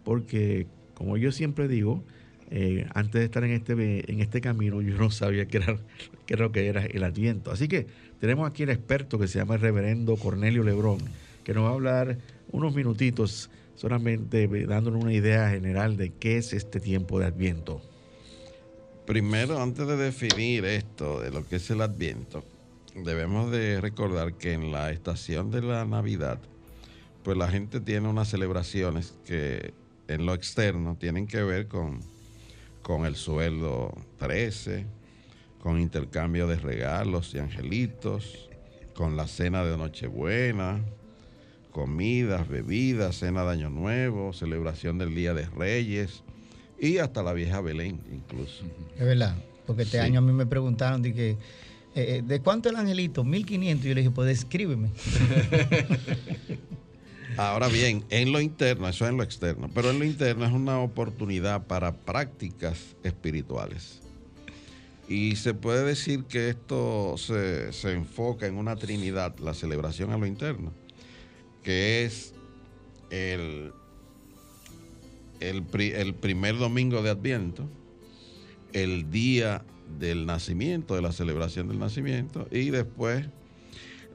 porque 0.03 0.65
como 0.95 1.15
yo 1.15 1.31
siempre 1.31 1.67
digo, 1.67 2.03
eh, 2.49 2.87
antes 2.95 3.19
de 3.19 3.25
estar 3.25 3.43
en 3.43 3.51
este, 3.51 4.11
en 4.11 4.21
este 4.21 4.41
camino, 4.41 4.81
yo 4.81 4.97
no 4.97 5.11
sabía 5.11 5.45
qué 5.45 5.57
era, 5.57 5.77
qué 6.25 6.33
era 6.33 6.45
lo 6.45 6.51
que 6.51 6.65
era 6.65 6.83
el 6.83 7.03
Adviento. 7.03 7.51
Así 7.51 7.67
que 7.67 7.85
tenemos 8.19 8.49
aquí 8.49 8.63
el 8.63 8.71
experto 8.71 9.19
que 9.19 9.27
se 9.27 9.37
llama 9.37 9.53
el 9.53 9.61
reverendo 9.61 10.15
Cornelio 10.15 10.63
Lebrón, 10.63 10.97
que 11.43 11.53
nos 11.53 11.65
va 11.65 11.69
a 11.69 11.73
hablar 11.73 12.17
unos 12.51 12.73
minutitos 12.73 13.49
solamente 13.75 14.47
dándonos 14.65 15.03
una 15.03 15.13
idea 15.13 15.49
general 15.49 15.95
de 15.95 16.11
qué 16.11 16.37
es 16.37 16.53
este 16.53 16.79
tiempo 16.79 17.19
de 17.19 17.27
Adviento. 17.27 17.81
Primero, 19.05 19.61
antes 19.61 19.87
de 19.87 19.95
definir 19.95 20.65
esto 20.65 21.21
de 21.21 21.31
lo 21.31 21.47
que 21.47 21.55
es 21.55 21.69
el 21.71 21.81
Adviento, 21.81 22.43
debemos 22.93 23.51
de 23.51 23.79
recordar 23.79 24.33
que 24.33 24.53
en 24.53 24.71
la 24.71 24.91
estación 24.91 25.49
de 25.49 25.61
la 25.61 25.85
Navidad, 25.85 26.39
pues 27.23 27.37
la 27.37 27.47
gente 27.47 27.79
tiene 27.79 28.07
unas 28.07 28.29
celebraciones 28.29 29.15
que 29.25 29.73
en 30.07 30.25
lo 30.25 30.33
externo 30.33 30.97
tienen 30.99 31.27
que 31.27 31.41
ver 31.41 31.67
con, 31.67 32.01
con 32.81 33.05
el 33.05 33.15
sueldo 33.15 33.93
13, 34.17 34.85
con 35.61 35.79
intercambio 35.79 36.47
de 36.47 36.57
regalos 36.57 37.33
y 37.33 37.39
angelitos, 37.39 38.49
con 38.93 39.15
la 39.15 39.27
cena 39.27 39.63
de 39.63 39.77
Nochebuena, 39.77 40.81
comidas, 41.71 42.47
bebidas, 42.47 43.17
cena 43.19 43.43
de 43.45 43.51
Año 43.51 43.69
Nuevo, 43.69 44.33
celebración 44.33 44.97
del 44.97 45.13
Día 45.15 45.33
de 45.33 45.45
Reyes 45.47 46.23
y 46.79 46.97
hasta 46.97 47.23
la 47.23 47.33
vieja 47.33 47.61
Belén 47.61 47.99
incluso. 48.11 48.63
Es 48.97 49.05
verdad, 49.05 49.35
porque 49.67 49.83
este 49.83 49.97
Sí. 49.97 50.03
año 50.03 50.19
a 50.19 50.21
mí 50.21 50.31
me 50.31 50.45
preguntaron 50.45 51.01
de 51.01 51.13
que, 51.13 51.29
eh, 51.31 51.37
eh, 51.95 52.23
¿de 52.25 52.39
cuánto 52.41 52.69
el 52.69 52.75
angelito? 52.75 53.23
1500. 53.23 53.85
Yo 53.85 53.93
le 53.93 54.01
dije, 54.01 54.11
pues 54.11 54.27
descríbeme. 54.27 54.89
Ahora 57.37 57.67
bien, 57.67 58.03
en 58.09 58.31
lo 58.33 58.41
interno, 58.41 58.87
eso 58.89 59.05
es 59.05 59.11
en 59.11 59.17
lo 59.17 59.23
externo, 59.23 59.69
pero 59.73 59.91
en 59.91 59.99
lo 59.99 60.05
interno 60.05 60.45
es 60.45 60.51
una 60.51 60.79
oportunidad 60.79 61.67
para 61.67 61.93
prácticas 61.93 62.95
espirituales. 63.03 64.01
Y 65.07 65.37
se 65.37 65.53
puede 65.53 65.85
decir 65.85 66.25
que 66.25 66.49
esto 66.49 67.15
se, 67.17 67.71
se 67.71 67.93
enfoca 67.93 68.45
en 68.45 68.57
una 68.57 68.75
trinidad, 68.75 69.37
la 69.39 69.53
celebración 69.53 70.11
a 70.11 70.17
lo 70.17 70.25
interno, 70.25 70.73
que 71.69 72.03
es 72.03 72.33
el, 73.11 73.71
el, 75.39 75.61
pri- 75.61 75.91
el 75.91 76.15
primer 76.15 76.57
domingo 76.57 77.03
de 77.03 77.11
Adviento, 77.11 77.69
el 78.73 79.11
día 79.11 79.63
del 79.99 80.25
nacimiento, 80.25 80.95
de 80.95 81.03
la 81.03 81.11
celebración 81.11 81.67
del 81.67 81.77
nacimiento, 81.77 82.47
y 82.49 82.71
después 82.71 83.27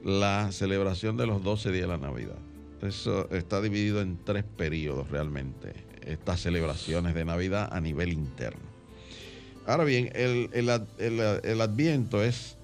la 0.03 0.51
celebración 0.51 1.15
de 1.15 1.27
los 1.27 1.41
12 1.45 1.71
días 1.71 1.83
de 1.83 1.87
la 1.87 1.97
Navidad. 1.97 2.35
Eso 2.81 3.29
está 3.31 3.61
dividido 3.61 4.01
en 4.01 4.17
tres 4.25 4.43
periodos 4.57 5.09
realmente, 5.09 5.71
estas 6.05 6.41
celebraciones 6.41 7.15
de 7.15 7.23
Navidad 7.23 7.69
a 7.71 7.79
nivel 7.79 8.11
interno. 8.11 8.59
Ahora 9.65 9.85
bien, 9.85 10.09
el, 10.13 10.49
el 10.51 10.67
el- 10.97 11.39
el 11.41 11.61
adviento 11.61 12.21
es 12.21 12.57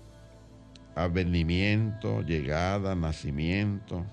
advenimiento, 0.95 2.23
llegada, 2.23 2.93
nacimiento. 2.93 4.05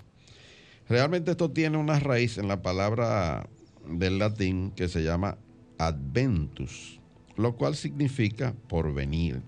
Realmente 0.89 1.33
esto 1.33 1.51
tiene 1.51 1.77
una 1.77 2.01
raíz 2.01 2.39
en 2.39 2.49
la 2.49 2.63
palabra 2.63 3.47
del 3.87 4.19
latín 4.19 4.73
que 4.75 4.89
se 4.89 5.03
llama 5.03 5.37
adventus, 5.77 6.99
lo 7.37 7.57
cual 7.57 7.77
significa 7.77 8.55
porvenir. 8.69 9.43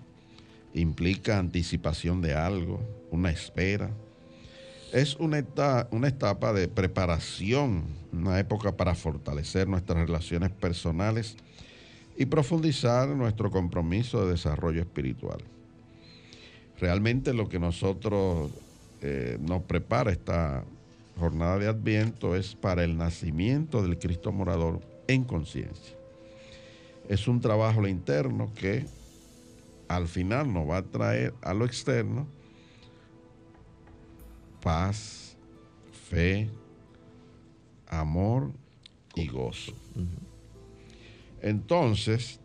Implica 0.73 1.39
anticipación 1.39 2.21
de 2.21 2.35
algo, 2.35 2.79
una 3.09 3.31
espera. 3.31 3.89
Es 4.93 5.15
una 5.15 5.39
etapa, 5.39 5.87
una 5.91 6.09
etapa 6.09 6.53
de 6.53 6.67
preparación, 6.67 7.85
una 8.13 8.39
época 8.39 8.77
para 8.77 8.93
fortalecer 8.93 9.67
nuestras 9.67 9.99
relaciones 9.99 10.51
personales 10.51 11.37
y 12.17 12.27
profundizar 12.27 13.07
nuestro 13.09 13.49
compromiso 13.49 14.23
de 14.25 14.33
desarrollo 14.33 14.81
espiritual. 14.81 15.39
Realmente 16.79 17.33
lo 17.33 17.49
que 17.49 17.57
nosotros 17.57 18.51
eh, 19.01 19.37
nos 19.41 19.63
prepara 19.63 20.11
esta 20.11 20.63
jornada 21.17 21.57
de 21.59 21.67
Adviento 21.67 22.35
es 22.35 22.55
para 22.55 22.83
el 22.83 22.97
nacimiento 22.97 23.81
del 23.81 23.99
Cristo 23.99 24.31
morador 24.31 24.81
en 25.07 25.23
conciencia. 25.23 25.95
Es 27.09 27.27
un 27.27 27.41
trabajo 27.41 27.87
interno 27.87 28.51
que 28.53 28.85
al 29.87 30.07
final 30.07 30.53
nos 30.53 30.69
va 30.69 30.77
a 30.77 30.83
traer 30.83 31.33
a 31.41 31.53
lo 31.53 31.65
externo 31.65 32.27
paz, 34.61 35.35
fe, 36.09 36.49
amor 37.87 38.51
y 39.15 39.27
gozo. 39.27 39.73
Entonces, 41.41 42.39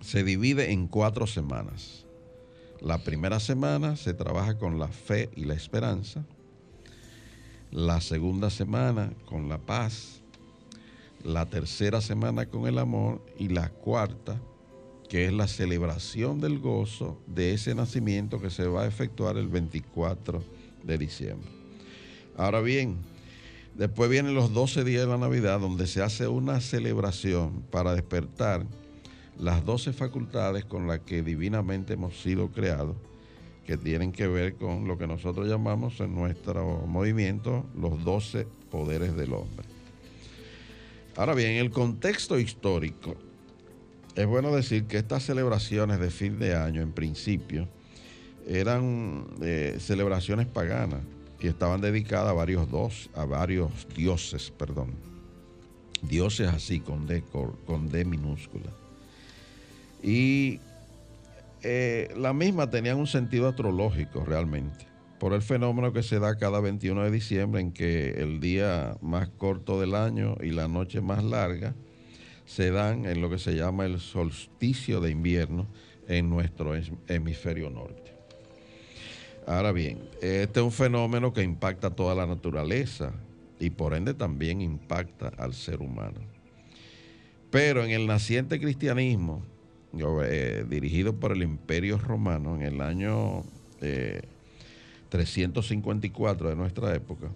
se 0.00 0.24
divide 0.24 0.72
en 0.72 0.88
cuatro 0.88 1.26
semanas. 1.26 2.06
La 2.80 2.98
primera 2.98 3.40
semana 3.40 3.96
se 3.96 4.14
trabaja 4.14 4.58
con 4.58 4.78
la 4.78 4.88
fe 4.88 5.30
y 5.36 5.44
la 5.44 5.54
esperanza. 5.54 6.24
La 7.74 8.00
segunda 8.00 8.50
semana 8.50 9.12
con 9.26 9.48
la 9.48 9.58
paz. 9.58 10.20
La 11.24 11.46
tercera 11.46 12.00
semana 12.00 12.46
con 12.46 12.68
el 12.68 12.78
amor. 12.78 13.20
Y 13.36 13.48
la 13.48 13.68
cuarta, 13.68 14.40
que 15.08 15.26
es 15.26 15.32
la 15.32 15.48
celebración 15.48 16.40
del 16.40 16.60
gozo 16.60 17.18
de 17.26 17.52
ese 17.52 17.74
nacimiento 17.74 18.40
que 18.40 18.50
se 18.50 18.68
va 18.68 18.82
a 18.82 18.86
efectuar 18.86 19.38
el 19.38 19.48
24 19.48 20.40
de 20.84 20.98
diciembre. 20.98 21.48
Ahora 22.36 22.60
bien, 22.60 22.98
después 23.74 24.08
vienen 24.08 24.36
los 24.36 24.54
12 24.54 24.84
días 24.84 25.02
de 25.02 25.08
la 25.08 25.18
Navidad 25.18 25.58
donde 25.58 25.88
se 25.88 26.00
hace 26.00 26.28
una 26.28 26.60
celebración 26.60 27.64
para 27.72 27.92
despertar 27.96 28.64
las 29.36 29.64
12 29.64 29.92
facultades 29.92 30.64
con 30.64 30.86
las 30.86 31.00
que 31.00 31.24
divinamente 31.24 31.94
hemos 31.94 32.22
sido 32.22 32.52
creados, 32.52 32.94
que 33.66 33.76
tienen 33.76 34.12
que 34.12 34.26
ver 34.26 34.54
con 34.54 34.86
lo 34.86 34.98
que 34.98 35.06
nosotros 35.06 35.48
llamamos 35.48 35.98
en 36.00 36.14
nuestro 36.14 36.84
movimiento 36.86 37.64
los 37.76 38.02
12 38.04 38.46
poderes 38.70 39.16
del 39.16 39.32
hombre. 39.32 39.66
Ahora 41.16 41.34
bien, 41.34 41.52
en 41.52 41.58
el 41.58 41.70
contexto 41.70 42.38
histórico, 42.38 43.14
es 44.14 44.26
bueno 44.26 44.54
decir 44.54 44.84
que 44.84 44.98
estas 44.98 45.24
celebraciones 45.24 45.98
de 45.98 46.10
fin 46.10 46.38
de 46.38 46.54
año, 46.54 46.82
en 46.82 46.92
principio, 46.92 47.68
eran 48.46 49.26
eh, 49.40 49.76
celebraciones 49.80 50.46
paganas 50.46 51.00
y 51.40 51.46
estaban 51.46 51.80
dedicadas 51.80 52.30
a 52.30 52.32
varios, 52.32 52.70
dos, 52.70 53.10
a 53.14 53.24
varios 53.24 53.70
dioses, 53.96 54.50
perdón. 54.50 54.92
Dioses 56.02 56.48
así, 56.48 56.80
con 56.80 57.06
D, 57.06 57.22
con 57.66 57.88
D 57.88 58.04
minúscula. 58.04 58.70
Y 60.02 60.60
eh, 61.64 62.12
la 62.16 62.32
misma 62.32 62.70
tenían 62.70 62.98
un 62.98 63.06
sentido 63.06 63.48
astrológico 63.48 64.24
realmente, 64.24 64.86
por 65.18 65.32
el 65.32 65.42
fenómeno 65.42 65.92
que 65.92 66.02
se 66.02 66.18
da 66.18 66.36
cada 66.36 66.60
21 66.60 67.02
de 67.04 67.10
diciembre 67.10 67.60
en 67.60 67.72
que 67.72 68.10
el 68.22 68.40
día 68.40 68.96
más 69.00 69.28
corto 69.30 69.80
del 69.80 69.94
año 69.94 70.36
y 70.42 70.50
la 70.50 70.68
noche 70.68 71.00
más 71.00 71.24
larga 71.24 71.74
se 72.46 72.70
dan 72.70 73.06
en 73.06 73.20
lo 73.20 73.30
que 73.30 73.38
se 73.38 73.54
llama 73.54 73.86
el 73.86 74.00
solsticio 74.00 75.00
de 75.00 75.10
invierno 75.10 75.66
en 76.08 76.28
nuestro 76.28 76.76
hem- 76.76 76.98
hemisferio 77.08 77.70
norte. 77.70 78.12
Ahora 79.46 79.72
bien, 79.72 79.98
este 80.22 80.60
es 80.60 80.64
un 80.64 80.72
fenómeno 80.72 81.32
que 81.32 81.42
impacta 81.42 81.88
a 81.88 81.94
toda 81.94 82.14
la 82.14 82.26
naturaleza 82.26 83.12
y 83.60 83.70
por 83.70 83.94
ende 83.94 84.14
también 84.14 84.60
impacta 84.60 85.28
al 85.38 85.54
ser 85.54 85.80
humano. 85.80 86.20
Pero 87.50 87.84
en 87.84 87.90
el 87.90 88.06
naciente 88.06 88.58
cristianismo, 88.58 89.42
eh, 90.22 90.64
dirigido 90.68 91.14
por 91.14 91.32
el 91.32 91.42
Imperio 91.42 91.98
Romano 91.98 92.56
en 92.56 92.62
el 92.62 92.80
año 92.80 93.44
eh, 93.80 94.22
354 95.08 96.48
de 96.48 96.56
nuestra 96.56 96.94
época, 96.94 97.30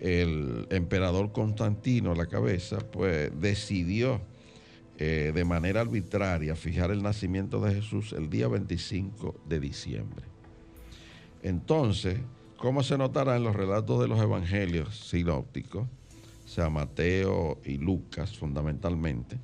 el 0.00 0.66
emperador 0.70 1.32
Constantino, 1.32 2.14
la 2.14 2.26
cabeza, 2.26 2.78
pues 2.78 3.30
decidió 3.40 4.20
eh, 4.98 5.32
de 5.34 5.44
manera 5.44 5.80
arbitraria 5.80 6.56
fijar 6.56 6.90
el 6.90 7.02
nacimiento 7.02 7.60
de 7.60 7.74
Jesús 7.74 8.12
el 8.12 8.28
día 8.28 8.48
25 8.48 9.36
de 9.48 9.60
diciembre. 9.60 10.24
Entonces, 11.42 12.18
¿cómo 12.56 12.82
se 12.82 12.98
notará 12.98 13.36
en 13.36 13.44
los 13.44 13.54
relatos 13.54 14.00
de 14.00 14.08
los 14.08 14.20
evangelios 14.20 15.08
sinópticos, 15.08 15.86
sea, 16.44 16.68
Mateo 16.68 17.60
y 17.64 17.76
Lucas 17.76 18.36
fundamentalmente? 18.36 19.38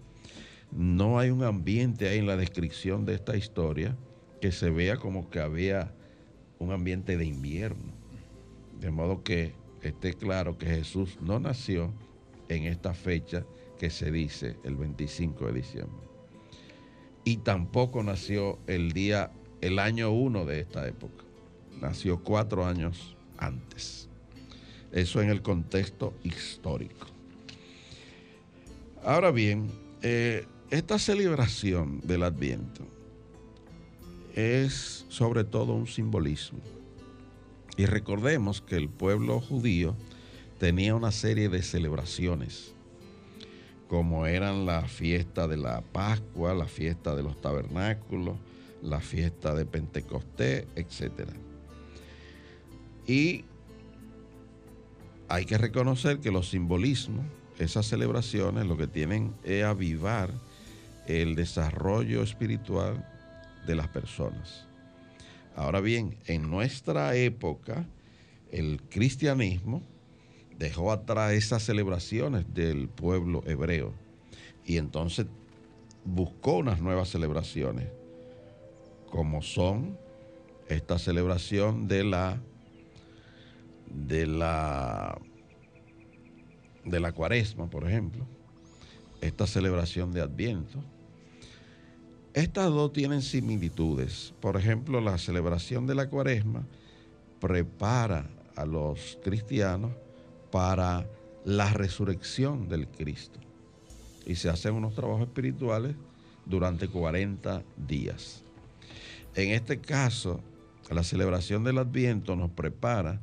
No 0.74 1.20
hay 1.20 1.30
un 1.30 1.44
ambiente 1.44 2.08
ahí 2.08 2.18
en 2.18 2.26
la 2.26 2.36
descripción 2.36 3.04
de 3.04 3.14
esta 3.14 3.36
historia 3.36 3.96
que 4.40 4.50
se 4.50 4.70
vea 4.70 4.96
como 4.96 5.30
que 5.30 5.38
había 5.38 5.94
un 6.58 6.72
ambiente 6.72 7.16
de 7.16 7.24
invierno. 7.24 7.92
De 8.80 8.90
modo 8.90 9.22
que 9.22 9.54
esté 9.82 10.14
claro 10.14 10.58
que 10.58 10.66
Jesús 10.66 11.16
no 11.20 11.38
nació 11.38 11.92
en 12.48 12.64
esta 12.64 12.92
fecha 12.92 13.46
que 13.78 13.88
se 13.88 14.10
dice 14.10 14.56
el 14.64 14.74
25 14.74 15.46
de 15.46 15.52
diciembre. 15.52 16.02
Y 17.22 17.38
tampoco 17.38 18.02
nació 18.02 18.58
el 18.66 18.92
día, 18.92 19.30
el 19.60 19.78
año 19.78 20.10
1 20.10 20.44
de 20.44 20.60
esta 20.60 20.88
época. 20.88 21.24
Nació 21.80 22.22
cuatro 22.22 22.66
años 22.66 23.16
antes. 23.38 24.08
Eso 24.92 25.22
en 25.22 25.30
el 25.30 25.40
contexto 25.40 26.14
histórico. 26.24 27.06
Ahora 29.02 29.30
bien, 29.30 29.70
eh, 30.02 30.46
esta 30.70 30.98
celebración 30.98 32.00
del 32.02 32.22
Adviento 32.22 32.86
es 34.34 35.06
sobre 35.08 35.44
todo 35.44 35.74
un 35.74 35.86
simbolismo. 35.86 36.60
Y 37.76 37.86
recordemos 37.86 38.60
que 38.60 38.76
el 38.76 38.88
pueblo 38.88 39.40
judío 39.40 39.96
tenía 40.58 40.94
una 40.94 41.12
serie 41.12 41.48
de 41.48 41.62
celebraciones, 41.62 42.72
como 43.88 44.26
eran 44.26 44.66
la 44.66 44.82
fiesta 44.88 45.46
de 45.46 45.56
la 45.56 45.80
Pascua, 45.80 46.54
la 46.54 46.66
fiesta 46.66 47.14
de 47.14 47.22
los 47.22 47.40
tabernáculos, 47.40 48.36
la 48.82 49.00
fiesta 49.00 49.54
de 49.54 49.66
Pentecostés, 49.66 50.66
etc. 50.76 51.30
Y 53.06 53.44
hay 55.28 55.44
que 55.44 55.58
reconocer 55.58 56.20
que 56.20 56.30
los 56.30 56.50
simbolismos 56.50 57.24
esas 57.58 57.86
celebraciones 57.86 58.66
lo 58.66 58.76
que 58.76 58.86
tienen 58.86 59.32
es 59.44 59.64
avivar 59.64 60.30
el 61.06 61.34
desarrollo 61.34 62.22
espiritual 62.22 63.06
de 63.66 63.74
las 63.74 63.88
personas. 63.88 64.66
Ahora 65.56 65.80
bien, 65.80 66.16
en 66.26 66.50
nuestra 66.50 67.14
época, 67.14 67.86
el 68.50 68.82
cristianismo 68.82 69.82
dejó 70.58 70.92
atrás 70.92 71.32
esas 71.32 71.62
celebraciones 71.62 72.52
del 72.54 72.88
pueblo 72.88 73.42
hebreo 73.46 73.92
y 74.64 74.78
entonces 74.78 75.26
buscó 76.04 76.58
unas 76.58 76.80
nuevas 76.80 77.08
celebraciones, 77.08 77.88
como 79.10 79.42
son 79.42 79.98
esta 80.68 80.98
celebración 80.98 81.88
de 81.88 82.04
la 82.04 82.40
de 83.90 84.26
la 84.26 85.18
de 86.84 87.00
la 87.00 87.12
cuaresma, 87.12 87.68
por 87.70 87.88
ejemplo, 87.88 88.26
esta 89.20 89.46
celebración 89.46 90.12
de 90.12 90.20
Adviento. 90.20 90.82
Estas 92.34 92.66
dos 92.72 92.92
tienen 92.92 93.22
similitudes. 93.22 94.34
Por 94.40 94.56
ejemplo, 94.56 95.00
la 95.00 95.18
celebración 95.18 95.86
de 95.86 95.94
la 95.94 96.08
cuaresma 96.08 96.66
prepara 97.40 98.28
a 98.56 98.66
los 98.66 99.20
cristianos 99.22 99.92
para 100.50 101.06
la 101.44 101.72
resurrección 101.72 102.68
del 102.68 102.88
Cristo. 102.88 103.38
Y 104.26 104.34
se 104.34 104.48
hacen 104.50 104.74
unos 104.74 104.96
trabajos 104.96 105.28
espirituales 105.28 105.94
durante 106.44 106.88
40 106.88 107.62
días. 107.76 108.42
En 109.36 109.52
este 109.52 109.78
caso, 109.78 110.40
la 110.90 111.04
celebración 111.04 111.62
del 111.62 111.78
Adviento 111.78 112.34
nos 112.34 112.50
prepara 112.50 113.20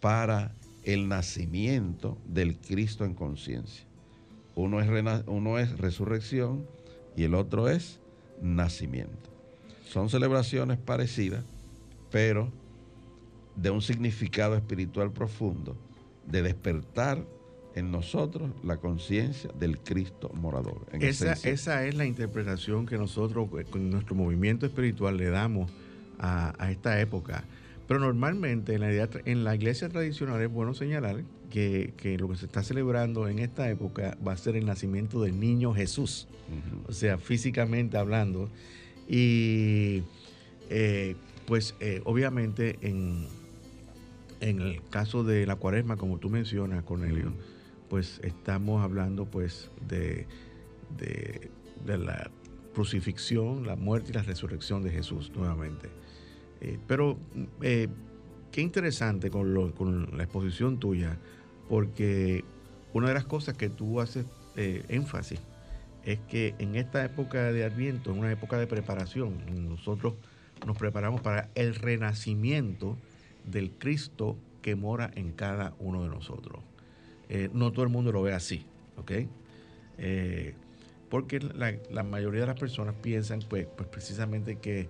para 0.00 0.54
el 0.84 1.08
nacimiento 1.08 2.16
del 2.24 2.56
Cristo 2.56 3.04
en 3.04 3.12
conciencia. 3.12 3.84
Uno 4.54 4.80
es, 4.80 4.88
uno 5.26 5.58
es 5.58 5.76
resurrección 5.76 6.66
y 7.16 7.24
el 7.24 7.34
otro 7.34 7.68
es 7.68 7.99
nacimiento. 8.40 9.30
Son 9.88 10.08
celebraciones 10.08 10.78
parecidas, 10.78 11.44
pero 12.10 12.50
de 13.56 13.70
un 13.70 13.82
significado 13.82 14.56
espiritual 14.56 15.12
profundo, 15.12 15.76
de 16.26 16.42
despertar 16.42 17.24
en 17.74 17.90
nosotros 17.90 18.50
la 18.64 18.78
conciencia 18.78 19.50
del 19.58 19.78
Cristo 19.78 20.30
morador. 20.34 20.86
esa, 20.92 21.32
esa, 21.32 21.86
es 21.86 21.94
la 21.94 22.04
interpretación 22.04 22.86
que 22.86 22.98
nosotros 22.98 23.48
eh, 23.58 23.64
con 23.64 23.90
nuestro 23.90 24.14
movimiento 24.14 24.66
espiritual 24.66 25.16
le 25.16 25.30
damos 25.30 25.70
a, 26.18 26.54
a 26.58 26.70
esta 26.70 27.00
época. 27.00 27.44
Pero 27.90 27.98
normalmente 27.98 28.74
en 28.74 28.82
la, 28.82 29.08
en 29.24 29.42
la 29.42 29.56
iglesia 29.56 29.88
tradicional 29.88 30.40
es 30.40 30.48
bueno 30.48 30.74
señalar 30.74 31.24
que, 31.50 31.92
lo 32.20 32.28
que 32.28 32.36
se 32.36 32.46
está 32.46 32.62
celebrando 32.62 33.26
en 33.26 33.40
esta 33.40 33.68
época 33.68 34.16
va 34.24 34.30
a 34.30 34.36
ser 34.36 34.54
el 34.54 34.64
nacimiento 34.64 35.20
del 35.20 35.40
niño 35.40 35.74
Jesús, 35.74 36.28
o 36.86 36.92
sea, 36.92 37.18
físicamente 37.18 37.98
hablando. 37.98 38.48
Y 39.08 40.04
eh, 40.68 41.16
pues 41.46 41.74
eh, 41.80 42.00
obviamente 42.04 42.78
en, 42.80 43.26
en 44.38 44.60
el 44.60 44.82
caso 44.90 45.24
de 45.24 45.44
la 45.44 45.56
cuaresma, 45.56 45.96
como 45.96 46.18
tú 46.18 46.30
mencionas, 46.30 46.84
Cornelio, 46.84 47.32
pues 47.88 48.20
estamos 48.22 48.84
hablando 48.84 49.24
pues 49.24 49.68
de, 49.88 50.28
de, 50.96 51.50
de 51.84 51.98
la 51.98 52.30
crucifixión, 52.72 53.66
la 53.66 53.74
muerte 53.74 54.10
y 54.10 54.14
la 54.14 54.22
resurrección 54.22 54.84
de 54.84 54.90
Jesús 54.90 55.32
nuevamente. 55.34 55.88
Eh, 56.60 56.78
pero 56.86 57.16
eh, 57.62 57.88
qué 58.52 58.60
interesante 58.60 59.30
con, 59.30 60.16
la 60.16 60.22
exposición 60.22 60.78
tuya, 60.78 61.16
porque 61.68 62.44
una 62.92 63.08
de 63.08 63.14
las 63.14 63.24
cosas 63.24 63.56
que 63.56 63.68
tú 63.68 64.00
haces 64.00 64.26
eh, 64.56 64.84
énfasis 64.88 65.40
es 66.04 66.18
que 66.28 66.54
en 66.58 66.76
esta 66.76 67.04
época 67.04 67.52
de 67.52 67.64
Adviento, 67.64 68.10
en 68.10 68.18
una 68.18 68.32
época 68.32 68.58
de 68.58 68.66
preparación, 68.66 69.34
nosotros 69.68 70.14
nos 70.66 70.76
preparamos 70.76 71.20
para 71.20 71.50
el 71.54 71.74
renacimiento 71.74 72.96
del 73.44 73.70
Cristo 73.70 74.36
que 74.62 74.76
mora 74.76 75.10
en 75.14 75.32
cada 75.32 75.74
uno 75.78 76.02
de 76.02 76.08
nosotros. 76.08 76.62
no 77.52 77.72
todo 77.72 77.84
el 77.84 77.90
mundo 77.90 78.12
lo 78.12 78.22
ve 78.22 78.32
así, 78.32 78.64
¿ok? 78.96 79.12
porque 81.10 81.40
la, 81.40 82.02
mayoría 82.02 82.42
de 82.42 82.46
las 82.46 82.58
personas 82.58 82.94
piensan, 82.94 83.40
pues, 83.48 83.66
pues 83.76 83.88
precisamente 83.88 84.56
que, 84.56 84.88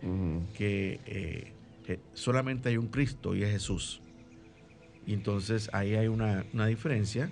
que 0.55 1.53
solamente 2.13 2.69
hay 2.69 2.77
un 2.77 2.89
Cristo 2.89 3.35
y 3.35 3.43
es 3.43 3.51
Jesús. 3.51 4.01
Y 5.07 5.15
entonces 5.15 5.71
ahí 5.73 5.95
hay 5.95 6.09
una, 6.09 6.45
diferencia 6.67 7.31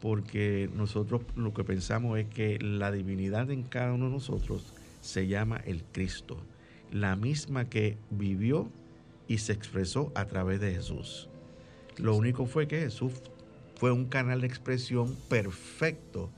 porque 0.00 0.70
nosotros 0.74 1.22
lo 1.36 1.52
que 1.52 1.64
pensamos 1.64 2.18
es 2.18 2.26
que 2.26 2.58
la 2.58 2.90
divinidad 2.90 3.50
en 3.50 3.64
cada 3.64 3.92
uno 3.92 4.06
de 4.06 4.12
nosotros 4.12 4.72
se 5.02 5.26
llama 5.26 5.58
el 5.66 5.84
Cristo, 5.84 6.38
la 6.90 7.16
misma 7.16 7.68
que 7.68 7.98
vivió 8.10 8.70
y 9.28 9.38
se 9.38 9.52
expresó 9.52 10.12
a 10.14 10.24
través 10.24 10.60
de 10.60 10.72
Jesús. 10.72 11.28
Lo 11.98 12.16
único 12.16 12.46
fue 12.46 12.66
que 12.66 12.80
Jesús 12.80 13.12
fue 13.76 13.92
un 13.92 14.06
canal 14.06 14.40
de 14.40 14.46
expresión 14.46 15.14
perfecto 15.28 16.30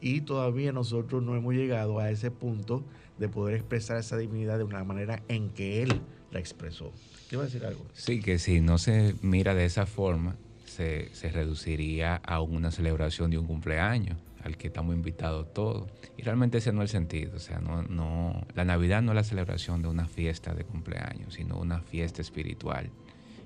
y 0.00 0.22
todavía 0.22 0.72
nosotros 0.72 1.22
no 1.22 1.36
hemos 1.36 1.54
llegado 1.54 1.98
a 1.98 2.10
ese 2.10 2.30
punto 2.30 2.82
de 3.18 3.28
poder 3.28 3.56
expresar 3.56 3.98
esa 3.98 4.16
divinidad 4.16 4.56
de 4.56 4.64
una 4.64 4.82
manera 4.82 5.22
en 5.28 5.50
que 5.50 5.82
Él 5.82 6.00
la 6.30 6.38
expresó. 6.38 6.92
¿Qué 7.28 7.36
a 7.36 7.40
decir 7.40 7.64
algo? 7.64 7.84
Sí, 7.94 8.20
que 8.20 8.38
si 8.38 8.60
no 8.60 8.78
se 8.78 9.14
mira 9.22 9.54
de 9.54 9.64
esa 9.64 9.86
forma, 9.86 10.36
se, 10.64 11.10
reduciría 11.30 12.16
a 12.16 12.40
una 12.40 12.70
celebración 12.70 13.30
de 13.30 13.38
un 13.38 13.46
cumpleaños 13.46 14.16
al 14.42 14.56
que 14.56 14.68
estamos 14.68 14.94
invitados 14.94 15.52
todos. 15.52 15.90
Y 16.16 16.22
realmente 16.22 16.58
ese 16.58 16.72
no 16.72 16.82
es 16.82 16.94
el 16.94 17.00
sentido. 17.00 17.36
O 17.36 17.38
sea, 17.38 17.58
no, 17.58 17.82
no, 17.82 18.46
la 18.54 18.64
Navidad 18.64 19.02
no 19.02 19.12
es 19.12 19.16
la 19.16 19.24
celebración 19.24 19.82
de 19.82 19.88
una 19.88 20.06
fiesta 20.06 20.54
de 20.54 20.64
cumpleaños, 20.64 21.34
sino 21.34 21.58
una 21.58 21.80
fiesta 21.80 22.22
espiritual. 22.22 22.90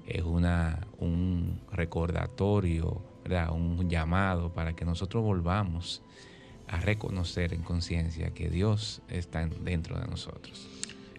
Es 0.06 0.22
una, 0.22 0.86
un 0.98 1.60
recordatorio, 1.72 3.02
un 3.50 3.90
llamado 3.90 4.52
para 4.52 4.74
que 4.74 4.84
nosotros 4.84 5.24
volvamos 5.24 6.02
a 6.68 6.78
reconocer 6.78 7.54
en 7.54 7.62
conciencia 7.62 8.30
que 8.30 8.48
Dios 8.48 9.02
está 9.08 9.46
dentro 9.46 9.98
de 9.98 10.06
nosotros. 10.06 10.68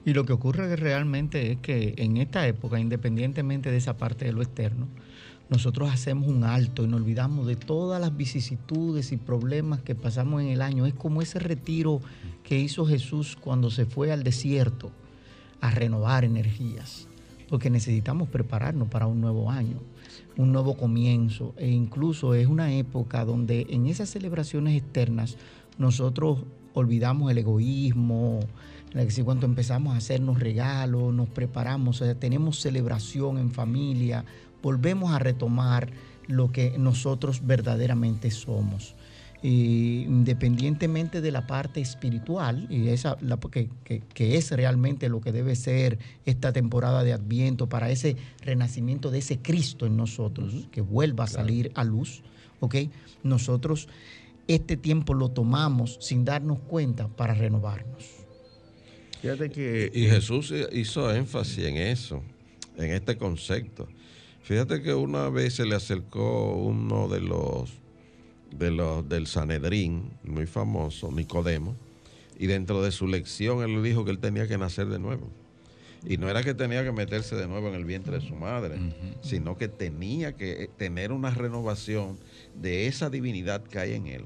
Y 0.05 0.13
lo 0.13 0.23
que 0.23 0.33
ocurre 0.33 0.75
realmente 0.75 1.51
es 1.51 1.57
que 1.57 1.95
en 1.97 2.17
esta 2.17 2.47
época, 2.47 2.79
independientemente 2.79 3.71
de 3.71 3.77
esa 3.77 3.97
parte 3.97 4.25
de 4.25 4.33
lo 4.33 4.43
externo, 4.43 4.87
nosotros 5.49 5.91
hacemos 5.91 6.27
un 6.27 6.43
alto 6.43 6.83
y 6.83 6.87
nos 6.87 7.01
olvidamos 7.01 7.47
de 7.47 7.55
todas 7.55 7.99
las 7.99 8.15
vicisitudes 8.15 9.11
y 9.11 9.17
problemas 9.17 9.81
que 9.81 9.95
pasamos 9.95 10.41
en 10.41 10.47
el 10.47 10.61
año. 10.61 10.85
Es 10.85 10.93
como 10.93 11.21
ese 11.21 11.39
retiro 11.39 12.01
que 12.43 12.59
hizo 12.59 12.85
Jesús 12.85 13.35
cuando 13.39 13.71
se 13.71 13.85
fue 13.85 14.11
al 14.11 14.23
desierto 14.23 14.91
a 15.61 15.71
renovar 15.71 16.23
energías, 16.23 17.07
porque 17.49 17.71
necesitamos 17.71 18.29
prepararnos 18.29 18.87
para 18.87 19.07
un 19.07 19.21
nuevo 19.21 19.49
año, 19.49 19.79
un 20.37 20.51
nuevo 20.51 20.77
comienzo. 20.77 21.55
E 21.57 21.67
incluso 21.69 22.35
es 22.35 22.47
una 22.47 22.73
época 22.73 23.25
donde 23.25 23.65
en 23.69 23.87
esas 23.87 24.09
celebraciones 24.09 24.75
externas 24.75 25.37
nosotros 25.79 26.43
olvidamos 26.73 27.31
el 27.31 27.39
egoísmo, 27.39 28.41
cuando 29.25 29.45
empezamos 29.45 29.93
a 29.93 29.97
hacernos 29.97 30.39
regalos, 30.39 31.13
nos 31.13 31.27
preparamos, 31.29 32.01
tenemos 32.19 32.61
celebración 32.61 33.37
en 33.37 33.51
familia, 33.51 34.23
volvemos 34.61 35.11
a 35.11 35.19
retomar 35.19 35.91
lo 36.27 36.51
que 36.51 36.77
nosotros 36.77 37.45
verdaderamente 37.45 38.31
somos. 38.31 38.95
independientemente 39.43 41.21
de 41.21 41.31
la 41.31 41.45
parte 41.45 41.79
espiritual, 41.79 42.65
y 42.69 42.87
esa 42.87 43.15
la, 43.21 43.37
que, 43.37 43.69
que, 43.83 44.37
es 44.37 44.49
realmente 44.49 45.07
lo 45.07 45.21
que 45.21 45.31
debe 45.31 45.55
ser 45.55 45.99
esta 46.25 46.51
temporada 46.51 47.03
de 47.03 47.13
Adviento 47.13 47.69
para 47.69 47.91
ese 47.91 48.15
renacimiento 48.41 49.11
de 49.11 49.19
ese 49.19 49.37
Cristo 49.39 49.85
en 49.85 49.97
nosotros, 49.97 50.67
que 50.71 50.81
vuelva 50.81 51.25
a 51.25 51.27
salir 51.27 51.71
a 51.75 51.83
luz, 51.83 52.23
¿ok? 52.59 52.75
Nosotros 53.21 53.87
este 54.47 54.77
tiempo 54.77 55.13
lo 55.13 55.29
tomamos 55.29 55.99
sin 56.01 56.25
darnos 56.25 56.57
cuenta 56.59 57.07
para 57.07 57.35
renovarnos 57.35 58.24
que... 59.51 59.91
Y 59.93 60.05
Jesús 60.05 60.53
hizo 60.71 61.13
énfasis 61.13 61.65
en 61.65 61.77
eso, 61.77 62.21
en 62.77 62.91
este 62.91 63.17
concepto. 63.17 63.87
Fíjate 64.43 64.81
que 64.83 64.93
una 64.93 65.29
vez 65.29 65.55
se 65.55 65.65
le 65.65 65.75
acercó 65.75 66.55
uno 66.55 67.07
de 67.07 67.21
los, 67.21 67.73
de 68.51 68.69
los 68.69 69.07
del 69.09 69.25
Sanedrín, 69.25 70.11
muy 70.23 70.45
famoso, 70.45 71.11
Nicodemo, 71.11 71.75
y 72.37 72.45
dentro 72.45 72.83
de 72.83 72.91
su 72.91 73.07
lección 73.07 73.63
él 73.63 73.81
le 73.81 73.89
dijo 73.89 74.05
que 74.05 74.11
él 74.11 74.19
tenía 74.19 74.47
que 74.47 74.57
nacer 74.57 74.87
de 74.87 74.99
nuevo. 74.99 75.27
Y 76.07 76.17
no 76.17 76.29
era 76.29 76.43
que 76.43 76.53
tenía 76.53 76.83
que 76.83 76.91
meterse 76.91 77.35
de 77.35 77.47
nuevo 77.47 77.69
en 77.69 77.73
el 77.73 77.85
vientre 77.85 78.19
de 78.19 78.27
su 78.27 78.35
madre, 78.35 78.77
sino 79.21 79.57
que 79.57 79.67
tenía 79.67 80.35
que 80.35 80.69
tener 80.77 81.11
una 81.11 81.31
renovación 81.31 82.19
de 82.53 82.85
esa 82.85 83.09
divinidad 83.09 83.63
que 83.63 83.79
hay 83.79 83.93
en 83.93 84.05
él. 84.05 84.25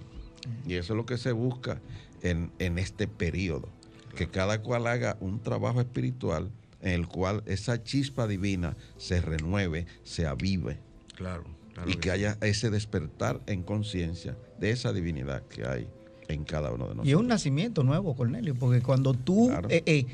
Y 0.68 0.74
eso 0.74 0.92
es 0.92 0.98
lo 0.98 1.06
que 1.06 1.18
se 1.18 1.32
busca 1.32 1.82
en, 2.22 2.52
en 2.60 2.78
este 2.78 3.08
periodo 3.08 3.70
que 4.16 4.28
cada 4.28 4.62
cual 4.62 4.88
haga 4.88 5.18
un 5.20 5.40
trabajo 5.42 5.82
espiritual 5.82 6.50
en 6.82 6.92
el 6.92 7.08
cual 7.08 7.44
esa 7.46 7.84
chispa 7.84 8.28
divina 8.28 8.76
se 8.98 9.22
renueve, 9.22 9.86
se 10.04 10.26
avive. 10.26 10.78
Claro, 11.16 11.44
y 11.86 11.96
que, 11.96 12.12
haya 12.12 12.38
ese 12.42 12.70
despertar 12.70 13.42
en 13.48 13.64
conciencia 13.64 14.38
de 14.60 14.72
esa 14.72 14.94
divinidad 14.94 15.44
que 15.44 15.66
hay 15.66 15.88
en 16.28 16.44
cada 16.44 16.72
uno 16.72 16.86
de 16.86 16.90
nosotros. 16.90 17.08
Y 17.08 17.12
es 17.12 17.18
un 17.18 17.28
nacimiento 17.28 17.84
nuevo, 17.84 18.16
Cornelio, 18.16 18.56
porque 18.56 18.82
cuando 18.82 19.14
tú 19.14 19.52
eh, 19.70 19.84
eh, 19.86 20.06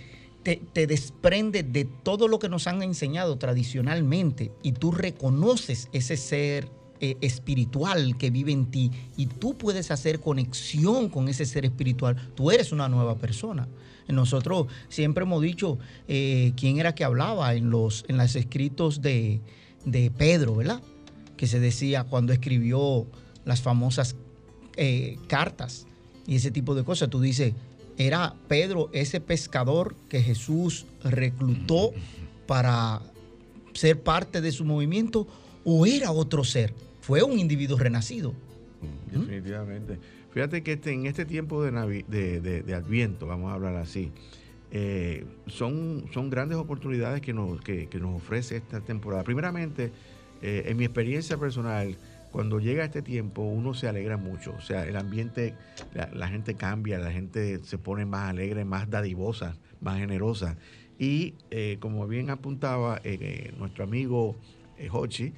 te, 0.44 0.62
te 0.74 0.88
desprendes 0.88 1.72
de 1.72 1.86
todo 1.86 2.28
lo 2.28 2.40
que 2.40 2.50
nos 2.50 2.68
han 2.68 2.84
enseñado 2.84 3.38
tradicionalmente 3.38 4.52
y 4.62 4.74
tú 4.74 4.92
reconoces 4.92 5.90
ese 5.92 6.18
ser 6.18 6.70
eh, 7.02 7.18
espiritual 7.20 8.18
que 8.18 8.30
vive 8.30 8.54
en 8.54 8.68
ti 8.68 8.90
y 9.18 9.26
tú 9.26 9.58
puedes 9.58 9.92
hacer 9.92 10.22
conexión 10.22 11.10
con 11.10 11.28
ese 11.28 11.46
ser 11.46 11.66
espiritual, 11.66 12.16
tú 12.36 12.52
eres 12.52 12.72
una 12.72 12.88
nueva 12.88 13.16
persona. 13.18 13.68
Nosotros 14.08 14.68
siempre 14.88 15.24
hemos 15.24 15.42
dicho 15.42 15.78
eh, 16.08 16.54
quién 16.56 16.78
era 16.78 16.96
que 16.96 17.04
hablaba 17.04 17.54
en 17.56 17.70
los, 17.70 18.06
en 18.08 18.16
los 18.16 18.36
escritos 18.38 19.02
de, 19.02 19.42
de, 19.84 20.10
Pedro, 20.10 20.56
¿verdad? 20.56 20.82
Que 21.36 21.48
se 21.48 21.60
decía 21.60 22.06
cuando 22.06 22.32
escribió 22.32 23.06
las 23.44 23.62
famosas 23.62 24.16
eh, 24.78 25.18
cartas 25.28 25.88
y 26.26 26.36
ese 26.36 26.52
tipo 26.52 26.76
de 26.76 26.86
cosas. 26.86 27.10
Tú 27.10 27.20
dices, 27.20 27.54
era 27.98 28.36
Pedro 28.48 28.90
ese 28.94 29.20
pescador 29.20 29.96
que 30.08 30.22
Jesús 30.22 30.86
reclutó 31.04 31.92
para 32.48 33.02
ser 33.74 34.02
parte 34.02 34.40
de 34.40 34.52
su 34.52 34.64
movimiento 34.64 35.28
o 35.66 35.86
era 35.86 36.12
otro 36.12 36.44
ser 36.44 36.74
fue 37.06 37.22
un 37.22 37.38
individuo 37.38 37.78
renacido. 37.78 38.34
Definitivamente. 39.12 40.00
Fíjate 40.32 40.64
que 40.64 40.74
este, 40.74 40.92
en 40.92 41.06
este 41.06 41.24
tiempo 41.26 41.64
de, 41.64 42.04
de, 42.66 42.74
Adviento, 42.74 43.28
vamos 43.28 43.52
a 43.52 43.54
hablar 43.54 43.76
así, 43.76 44.12
eh, 44.72 45.24
son, 45.46 46.06
son 46.12 46.32
grandes 46.32 46.58
oportunidades 46.58 47.22
que 47.22 47.32
nos, 47.32 47.62
que, 47.62 47.88
nos 48.02 48.16
ofrece 48.16 48.58
esta 48.58 48.82
temporada. 48.82 49.24
Primeramente, 49.24 49.92
eh, 50.42 50.64
en 50.66 50.78
mi 50.78 50.86
experiencia 50.86 51.38
personal, 51.38 51.96
cuando 52.32 52.60
llega 52.60 52.84
este 52.84 53.04
tiempo 53.04 53.44
uno 53.44 53.76
se 53.76 53.88
alegra 53.88 54.18
mucho, 54.18 54.56
o 54.58 54.62
sea, 54.62 54.88
el 54.88 54.96
ambiente, 54.96 55.54
la, 55.94 56.28
gente 56.28 56.56
cambia, 56.56 56.98
la 56.98 57.12
gente 57.12 57.64
se 57.64 57.78
pone 57.78 58.06
más 58.06 58.32
alegre, 58.32 58.66
más 58.66 58.90
dadivosa, 58.90 59.56
más 59.80 60.00
generosa. 60.00 60.58
Y 60.98 61.36
eh, 61.52 61.78
como 61.80 62.08
bien 62.08 62.32
apuntaba 62.32 63.00
nuestro 63.60 63.84
amigo 63.84 64.36
Hochi, 64.92 65.34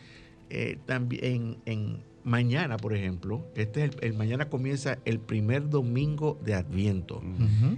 eh, 0.49 0.77
también 0.86 1.57
en, 1.65 1.99
mañana, 2.23 2.77
por 2.77 2.93
ejemplo, 2.93 3.45
este 3.55 3.86
es 3.86 3.91
el, 4.01 4.13
mañana 4.13 4.49
comienza 4.49 4.97
el 5.05 5.19
primer 5.19 5.69
domingo 5.69 6.38
de 6.43 6.53
Adviento. 6.55 7.21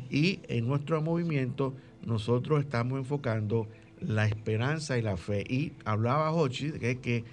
Y 0.09 0.39
en 0.47 0.67
nuestro 0.67 1.01
movimiento 1.01 1.73
nosotros 2.05 2.59
estamos 2.61 2.97
enfocando 2.97 3.67
la 4.01 4.25
esperanza 4.25 4.97
y 4.97 5.01
la 5.01 5.17
fe. 5.17 5.43
Y 5.47 5.73
hablaba 5.85 6.31
Hochi 6.31 6.71
que, 6.71 6.97
que 6.99 7.23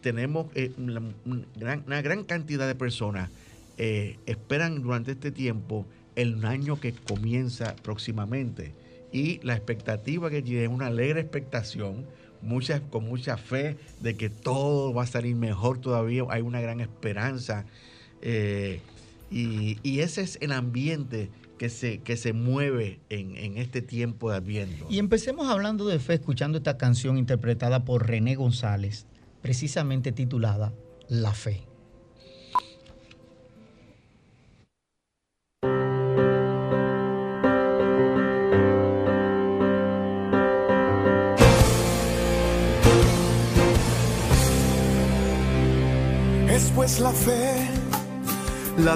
tenemos 0.00 0.46
eh, 0.54 0.72
una, 0.76 2.00
gran, 2.00 2.24
cantidad 2.24 2.66
de 2.66 2.74
personas 2.74 3.30
eh, 3.76 4.18
esperan 4.26 4.82
durante 4.82 5.12
este 5.12 5.30
tiempo 5.30 5.86
el 6.16 6.44
año 6.44 6.80
que 6.80 6.92
comienza 6.92 7.76
próximamente. 7.82 8.72
Y 9.12 9.40
la 9.42 9.54
expectativa 9.54 10.30
que 10.30 10.42
tiene 10.42 10.68
una 10.68 10.88
alegre 10.88 11.20
expectación 11.20 12.04
con 12.90 13.04
mucha 13.04 13.36
fe 13.36 13.76
de 14.00 14.16
que 14.16 14.30
todo 14.30 14.92
va 14.92 15.04
a 15.04 15.06
salir 15.06 15.36
mejor 15.36 15.78
todavía, 15.78 16.24
hay 16.30 16.42
una 16.42 16.60
gran 16.60 16.80
esperanza. 16.80 17.64
Eh, 18.22 18.80
y, 19.30 20.00
ese 20.00 20.22
es 20.22 20.38
el 20.40 20.52
ambiente 20.52 21.30
que 21.58 21.68
se, 21.68 21.98
que 21.98 22.16
se 22.16 22.32
mueve 22.32 23.00
en, 23.10 23.58
este 23.58 23.82
tiempo 23.82 24.30
de 24.30 24.36
Adviento. 24.36 24.86
Y 24.88 24.98
empecemos 24.98 25.48
hablando 25.48 25.86
de 25.86 25.98
fe, 25.98 26.14
escuchando 26.14 26.58
esta 26.58 26.78
canción 26.78 27.18
interpretada 27.18 27.84
por 27.84 28.06
René 28.06 28.36
González, 28.36 29.06
precisamente 29.42 30.12
titulada 30.12 30.72
La 31.08 31.32
Fe. 31.32 31.67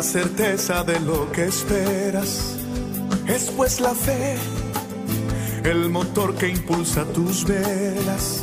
Certeza 0.03 0.83
de 0.85 0.99
lo 1.01 1.31
que 1.33 1.47
esperas. 1.47 2.57
Es 3.27 3.51
pues 3.57 3.81
la 3.81 3.95
fe, 3.95 4.37
el 5.65 5.91
motor 5.91 6.35
que 6.35 6.49
impulsa 6.49 7.05
tus 7.05 7.45
velas. 7.45 8.43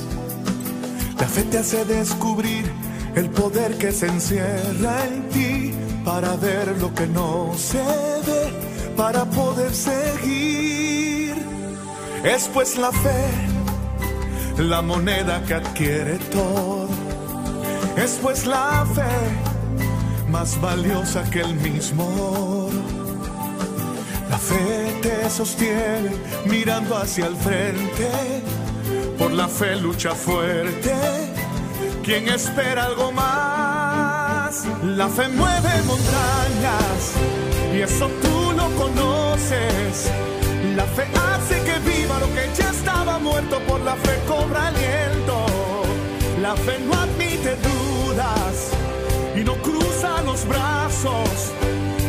La 1.19 1.27
fe 1.27 1.43
te 1.43 1.57
hace 1.57 1.85
descubrir 1.85 2.71
el 3.15 3.29
poder 3.29 3.77
que 3.77 3.91
se 3.91 4.07
encierra 4.07 5.05
en 5.05 5.29
ti 5.29 5.73
para 6.05 6.35
ver 6.37 6.77
lo 6.79 6.93
que 6.93 7.07
no 7.07 7.51
se 7.57 7.77
ve, 7.77 8.93
para 8.95 9.25
poder 9.25 9.73
seguir. 9.73 11.35
Es 12.23 12.49
pues 12.53 12.77
la 12.77 12.91
fe, 12.91 13.25
la 14.57 14.81
moneda 14.81 15.43
que 15.45 15.55
adquiere 15.55 16.17
todo 16.31 16.87
es 17.97 18.19
pues 18.21 18.45
la 18.45 18.85
fe 18.95 19.48
más 20.29 20.59
valiosa 20.61 21.23
que 21.29 21.41
el 21.41 21.55
mismo. 21.55 22.69
La 24.29 24.37
fe 24.37 24.99
te 25.01 25.29
sostiene 25.29 26.11
mirando 26.45 26.95
hacia 26.95 27.27
el 27.27 27.35
frente. 27.35 28.09
Por 29.17 29.31
la 29.31 29.47
fe 29.47 29.75
lucha 29.75 30.13
fuerte. 30.13 30.93
Quien 32.03 32.27
espera 32.27 32.85
algo 32.85 33.11
más, 33.11 34.65
la 34.83 35.07
fe 35.09 35.27
mueve 35.29 35.81
montañas 35.85 37.13
y 37.73 37.81
eso 37.81 38.09
tú 38.21 38.51
lo 38.55 38.67
conoces. 38.75 40.09
La 40.75 40.85
fe 40.85 41.05
hace 41.13 41.55
que 41.63 41.79
viva 41.79 42.19
lo 42.19 42.27
que 42.27 42.49
ya 42.57 42.69
estaba 42.69 43.19
muerto, 43.19 43.59
por 43.67 43.79
la 43.81 43.95
fe 43.95 44.17
cobra 44.27 44.67
aliento. 44.67 45.45
La 46.41 46.55
fe 46.55 46.79
no 46.79 46.93
admite 46.93 47.55
dudas 47.57 48.78
brazos. 50.45 51.53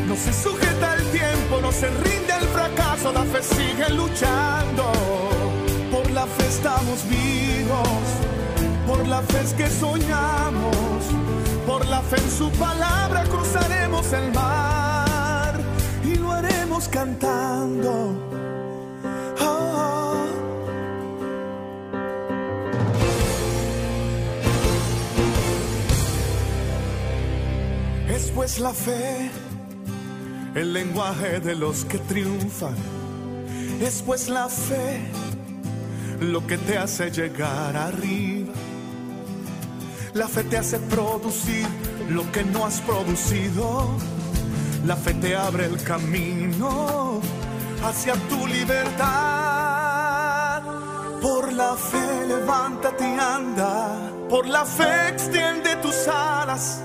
No 0.07 0.17
se 0.17 0.33
sujeta 0.33 0.95
el 0.95 1.05
tiempo, 1.11 1.61
no 1.61 1.73
se 1.73 1.89
rinde 1.89 2.33
el 2.41 2.47
fracaso. 2.49 3.13
La 3.13 3.25
fe 3.25 3.43
sigue 3.43 3.89
luchando. 3.91 4.93
Por 5.91 6.11
la 6.11 6.27
fe 6.27 6.47
estamos 6.49 7.05
vivos. 7.09 8.07
Por 8.87 9.07
la 9.07 9.23
fe 9.23 9.41
es 9.45 9.55
que 9.55 9.69
soñamos. 9.69 11.03
Por 11.67 11.87
la 11.87 12.01
fe 12.03 12.17
en 12.17 12.31
su 12.31 12.51
palabra 12.53 13.25
cruzaremos 13.25 14.13
el 14.13 14.33
mar 14.33 15.55
y 16.05 16.17
lo 16.17 16.33
haremos 16.33 16.89
cantando 16.89 18.30
pues 28.35 28.59
la 28.59 28.73
fe, 28.73 29.31
el 30.55 30.73
lenguaje 30.73 31.41
de 31.41 31.55
los 31.55 31.85
que 31.85 31.99
triunfan. 31.99 32.75
Es 33.81 34.03
pues 34.03 34.29
la 34.29 34.49
fe 34.49 35.01
lo 36.21 36.47
que 36.47 36.59
te 36.59 36.79
hace 36.79 37.11
llegar 37.11 37.77
arriba. 37.77 38.53
La 40.15 40.29
fe 40.29 40.45
te 40.45 40.59
hace 40.59 40.79
producir 40.79 41.67
lo 42.09 42.31
que 42.33 42.45
no 42.45 42.67
has 42.67 42.81
producido. 42.83 43.89
La 44.87 44.97
fe 44.97 45.15
te 45.15 45.35
abre 45.37 45.67
el 45.67 45.83
camino 45.83 47.21
hacia 47.85 48.15
tu 48.29 48.47
libertad. 48.47 49.09
Por 51.23 51.53
la 51.53 51.75
fe 51.75 52.27
levántate 52.29 53.05
y 53.05 53.19
anda. 53.19 54.11
Por 54.29 54.47
la 54.47 54.65
fe 54.65 55.09
extiende 55.09 55.77
tus 55.77 56.09
alas 56.09 56.83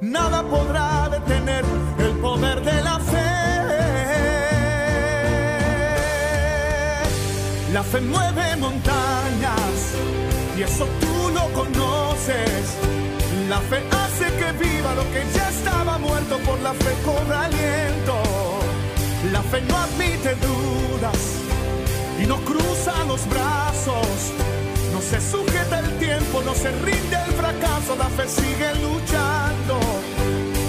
nada 0.00 0.42
podrá 0.42 1.08
detener 1.08 1.64
el 1.98 2.12
poder 2.20 2.62
de 2.62 2.82
la 2.82 2.98
fe. 2.98 3.36
La 7.72 7.82
fe 7.82 8.00
mueve 8.00 8.56
montañas 8.56 9.94
y 10.56 10.62
eso 10.62 10.86
tú 11.00 11.30
lo 11.34 11.52
conoces. 11.52 12.76
La 13.48 13.60
fe 13.60 13.82
hace 13.90 14.24
que 14.38 14.52
viva 14.64 14.94
lo 14.94 15.02
que 15.12 15.24
ya 15.34 15.48
estaba 15.50 15.98
muerto, 15.98 16.38
por 16.38 16.58
la 16.60 16.72
fe 16.72 16.92
cobra 17.04 17.44
aliento. 17.44 18.14
La 19.32 19.42
fe 19.42 19.60
no 19.62 19.76
admite 19.76 20.34
dudas 20.36 21.22
y 22.22 22.26
no 22.26 22.36
cruza 22.38 22.92
los 23.06 23.28
brazos 23.28 24.32
se 25.10 25.20
sujeta 25.20 25.78
el 25.78 25.98
tiempo, 25.98 26.42
no 26.44 26.52
se 26.54 26.70
rinde 26.72 27.16
el 27.26 27.32
fracaso, 27.34 27.94
la 27.96 28.08
fe 28.16 28.28
sigue 28.28 28.74
luchando. 28.82 29.78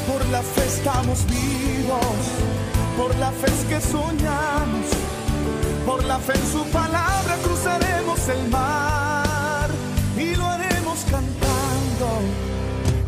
Por 0.08 0.24
la 0.28 0.42
fe 0.44 0.64
estamos 0.68 1.26
vivos, 1.26 2.22
por 2.98 3.16
la 3.18 3.32
fe 3.32 3.48
es 3.48 3.64
que 3.66 3.82
soñamos, 3.82 4.86
por 5.86 6.04
la 6.04 6.20
fe 6.20 6.34
en 6.34 6.52
su 6.52 6.64
palabra 6.66 7.36
cruzaremos 7.44 8.20
el 8.30 8.50
mar 8.50 9.70
y 10.16 10.36
lo 10.36 10.46
haremos 10.46 11.00
cantando. 11.10 12.08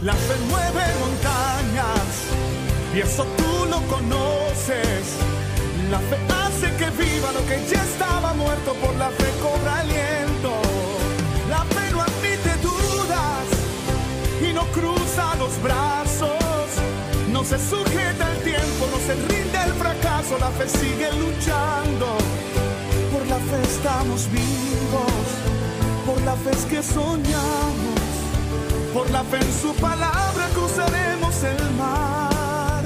La 0.01 0.13
fe 0.13 0.35
mueve 0.49 0.85
montañas 1.03 2.09
y 2.95 2.99
eso 3.01 3.23
tú 3.37 3.65
lo 3.69 3.79
conoces. 3.93 5.03
La 5.91 5.99
fe 5.99 6.17
hace 6.41 6.75
que 6.77 6.89
viva 6.91 7.31
lo 7.31 7.45
que 7.45 7.57
ya 7.71 7.83
estaba 7.83 8.33
muerto, 8.33 8.73
por 8.75 8.95
la 8.95 9.09
fe 9.09 9.29
cobra 9.41 9.79
aliento. 9.79 10.48
Cruza 14.79 15.35
los 15.35 15.61
brazos. 15.61 16.67
No 17.31 17.43
se 17.43 17.57
sujeta 17.57 18.31
el 18.31 18.43
tiempo, 18.43 18.87
no 18.91 18.99
se 19.05 19.13
rinde 19.15 19.57
el 19.65 19.73
fracaso, 19.73 20.37
la 20.39 20.49
fe 20.51 20.67
sigue 20.67 21.11
luchando. 21.13 22.07
Por 23.11 23.25
la 23.27 23.37
fe 23.37 23.61
estamos 23.63 24.29
vivos, 24.31 25.25
por 26.05 26.21
la 26.23 26.35
fe 26.35 26.51
es 26.51 26.65
que 26.65 26.81
soñamos. 26.83 27.99
Por 28.93 29.09
la 29.11 29.23
fe 29.23 29.37
en 29.37 29.53
su 29.61 29.73
palabra 29.75 30.47
cruzaremos 30.55 31.43
el 31.43 31.71
mar 31.75 32.83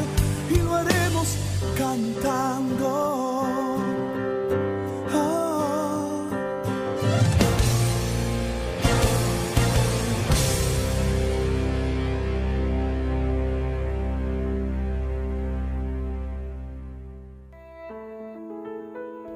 y 0.50 0.58
lo 0.58 0.76
haremos 0.76 1.28
cantando. 1.78 3.23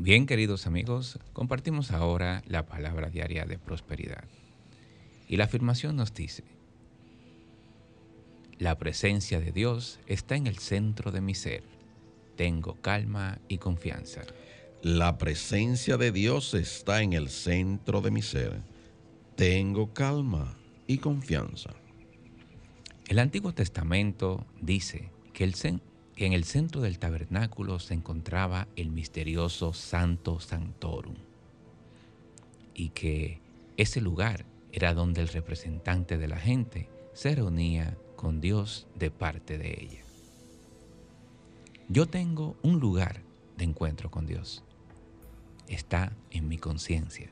Bien, 0.00 0.26
queridos 0.26 0.66
amigos, 0.66 1.18
compartimos 1.32 1.90
ahora 1.90 2.42
la 2.46 2.66
palabra 2.66 3.08
diaria 3.08 3.46
de 3.46 3.58
prosperidad. 3.58 4.24
Y 5.26 5.36
la 5.36 5.44
afirmación 5.44 5.96
nos 5.96 6.12
dice, 6.12 6.44
la 8.58 8.76
presencia 8.78 9.40
de 9.40 9.52
Dios 9.52 9.98
está 10.06 10.36
en 10.36 10.46
el 10.46 10.58
centro 10.58 11.12
de 11.12 11.22
mi 11.22 11.34
ser. 11.34 11.62
Tengo 12.36 12.74
calma 12.82 13.38
y 13.48 13.58
confianza. 13.58 14.22
La 14.82 15.16
presencia 15.16 15.96
de 15.96 16.12
Dios 16.12 16.52
está 16.52 17.02
en 17.02 17.14
el 17.14 17.30
centro 17.30 18.02
de 18.02 18.10
mi 18.10 18.22
ser. 18.22 18.60
Tengo 19.34 19.94
calma 19.94 20.56
y 20.86 20.98
confianza. 20.98 21.70
El 23.08 23.18
Antiguo 23.18 23.52
Testamento 23.52 24.44
dice 24.60 25.10
que, 25.32 25.44
el 25.44 25.54
que 26.16 26.24
en 26.24 26.32
el 26.32 26.44
centro 26.44 26.80
del 26.80 26.98
tabernáculo 26.98 27.78
se 27.78 27.92
encontraba 27.92 28.66
el 28.74 28.90
misterioso 28.90 29.74
Santo 29.74 30.40
Santorum 30.40 31.14
y 32.74 32.88
que 32.88 33.38
ese 33.76 34.00
lugar 34.00 34.46
era 34.72 34.94
donde 34.94 35.20
el 35.20 35.28
representante 35.28 36.16
de 36.16 36.26
la 36.26 36.38
gente 36.38 36.88
se 37.12 37.34
reunía 37.34 37.98
con 38.16 38.40
Dios 38.40 38.86
de 38.94 39.10
parte 39.10 39.58
de 39.58 39.78
ella. 39.78 40.00
Yo 41.88 42.06
tengo 42.06 42.56
un 42.62 42.80
lugar 42.80 43.20
de 43.58 43.64
encuentro 43.64 44.10
con 44.10 44.26
Dios. 44.26 44.64
Está 45.68 46.12
en 46.30 46.48
mi 46.48 46.56
conciencia, 46.56 47.30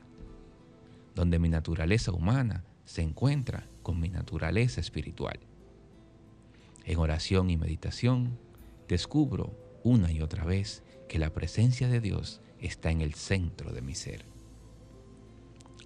donde 1.15 1.39
mi 1.39 1.49
naturaleza 1.49 2.11
humana 2.11 2.63
se 2.85 3.01
encuentra 3.01 3.67
con 3.81 3.99
mi 3.99 4.09
naturaleza 4.09 4.79
espiritual. 4.79 5.39
En 6.85 6.99
oración 6.99 7.49
y 7.49 7.57
meditación 7.57 8.37
descubro 8.87 9.53
una 9.83 10.11
y 10.11 10.21
otra 10.21 10.45
vez 10.45 10.83
que 11.07 11.19
la 11.19 11.31
presencia 11.31 11.87
de 11.87 12.01
Dios 12.01 12.41
está 12.59 12.91
en 12.91 13.01
el 13.01 13.13
centro 13.13 13.71
de 13.71 13.81
mi 13.81 13.95
ser. 13.95 14.25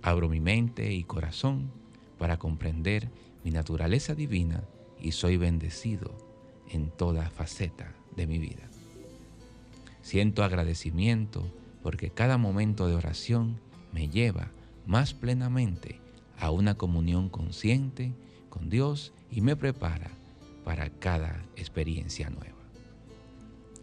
Abro 0.02 0.30
mi 0.30 0.40
mente 0.40 0.94
y 0.94 1.04
corazón 1.04 1.72
para 2.18 2.38
comprender 2.38 3.10
mi 3.44 3.52
naturaleza 3.52 4.16
divina 4.16 4.64
y 5.00 5.12
soy 5.12 5.38
bendecido 5.38 6.16
en 6.70 6.90
toda 6.90 7.30
faceta 7.30 7.94
de 8.16 8.28
mi 8.28 8.40
vida. 8.40 8.70
Siento 10.02 10.44
agradecimiento 10.44 11.46
porque 11.84 12.10
cada 12.10 12.38
momento 12.38 12.88
de 12.88 12.96
oración 12.96 13.60
me 13.92 14.10
lleva 14.10 14.52
más 14.86 15.14
plenamente 15.14 16.00
a 16.38 16.52
una 16.52 16.76
comunión 16.76 17.30
consciente 17.30 18.14
con 18.50 18.70
Dios 18.70 19.14
y 19.32 19.42
me 19.42 19.56
prepara 19.56 20.12
para 20.64 20.90
cada 20.90 21.44
experiencia 21.56 22.30
nueva. 22.30 22.59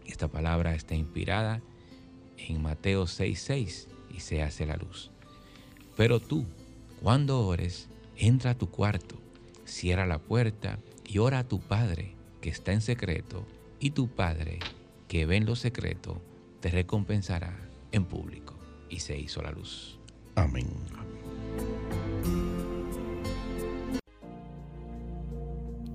Esta 0.07 0.27
palabra 0.27 0.73
está 0.73 0.95
inspirada 0.95 1.61
en 2.37 2.61
Mateo 2.61 3.05
6:6 3.05 3.87
y 4.09 4.21
se 4.21 4.41
hace 4.41 4.65
la 4.65 4.77
luz. 4.77 5.11
Pero 5.95 6.19
tú, 6.19 6.45
cuando 7.01 7.45
ores, 7.45 7.87
entra 8.15 8.51
a 8.51 8.57
tu 8.57 8.69
cuarto, 8.69 9.15
cierra 9.65 10.05
la 10.05 10.19
puerta 10.19 10.79
y 11.05 11.19
ora 11.19 11.39
a 11.39 11.47
tu 11.47 11.59
Padre 11.59 12.13
que 12.41 12.49
está 12.49 12.71
en 12.71 12.81
secreto, 12.81 13.45
y 13.79 13.91
tu 13.91 14.07
Padre 14.07 14.59
que 15.07 15.25
ve 15.25 15.37
en 15.37 15.45
lo 15.45 15.55
secreto 15.55 16.21
te 16.61 16.69
recompensará 16.69 17.55
en 17.91 18.05
público. 18.05 18.55
Y 18.89 18.99
se 18.99 19.17
hizo 19.19 19.41
la 19.41 19.51
luz. 19.51 19.99
Amén. 20.35 20.67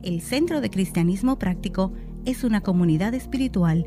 El 0.03 0.21
Centro 0.21 0.61
de 0.61 0.69
Cristianismo 0.69 1.39
Práctico 1.39 1.93
es 2.25 2.45
una 2.45 2.61
comunidad 2.61 3.15
espiritual 3.15 3.87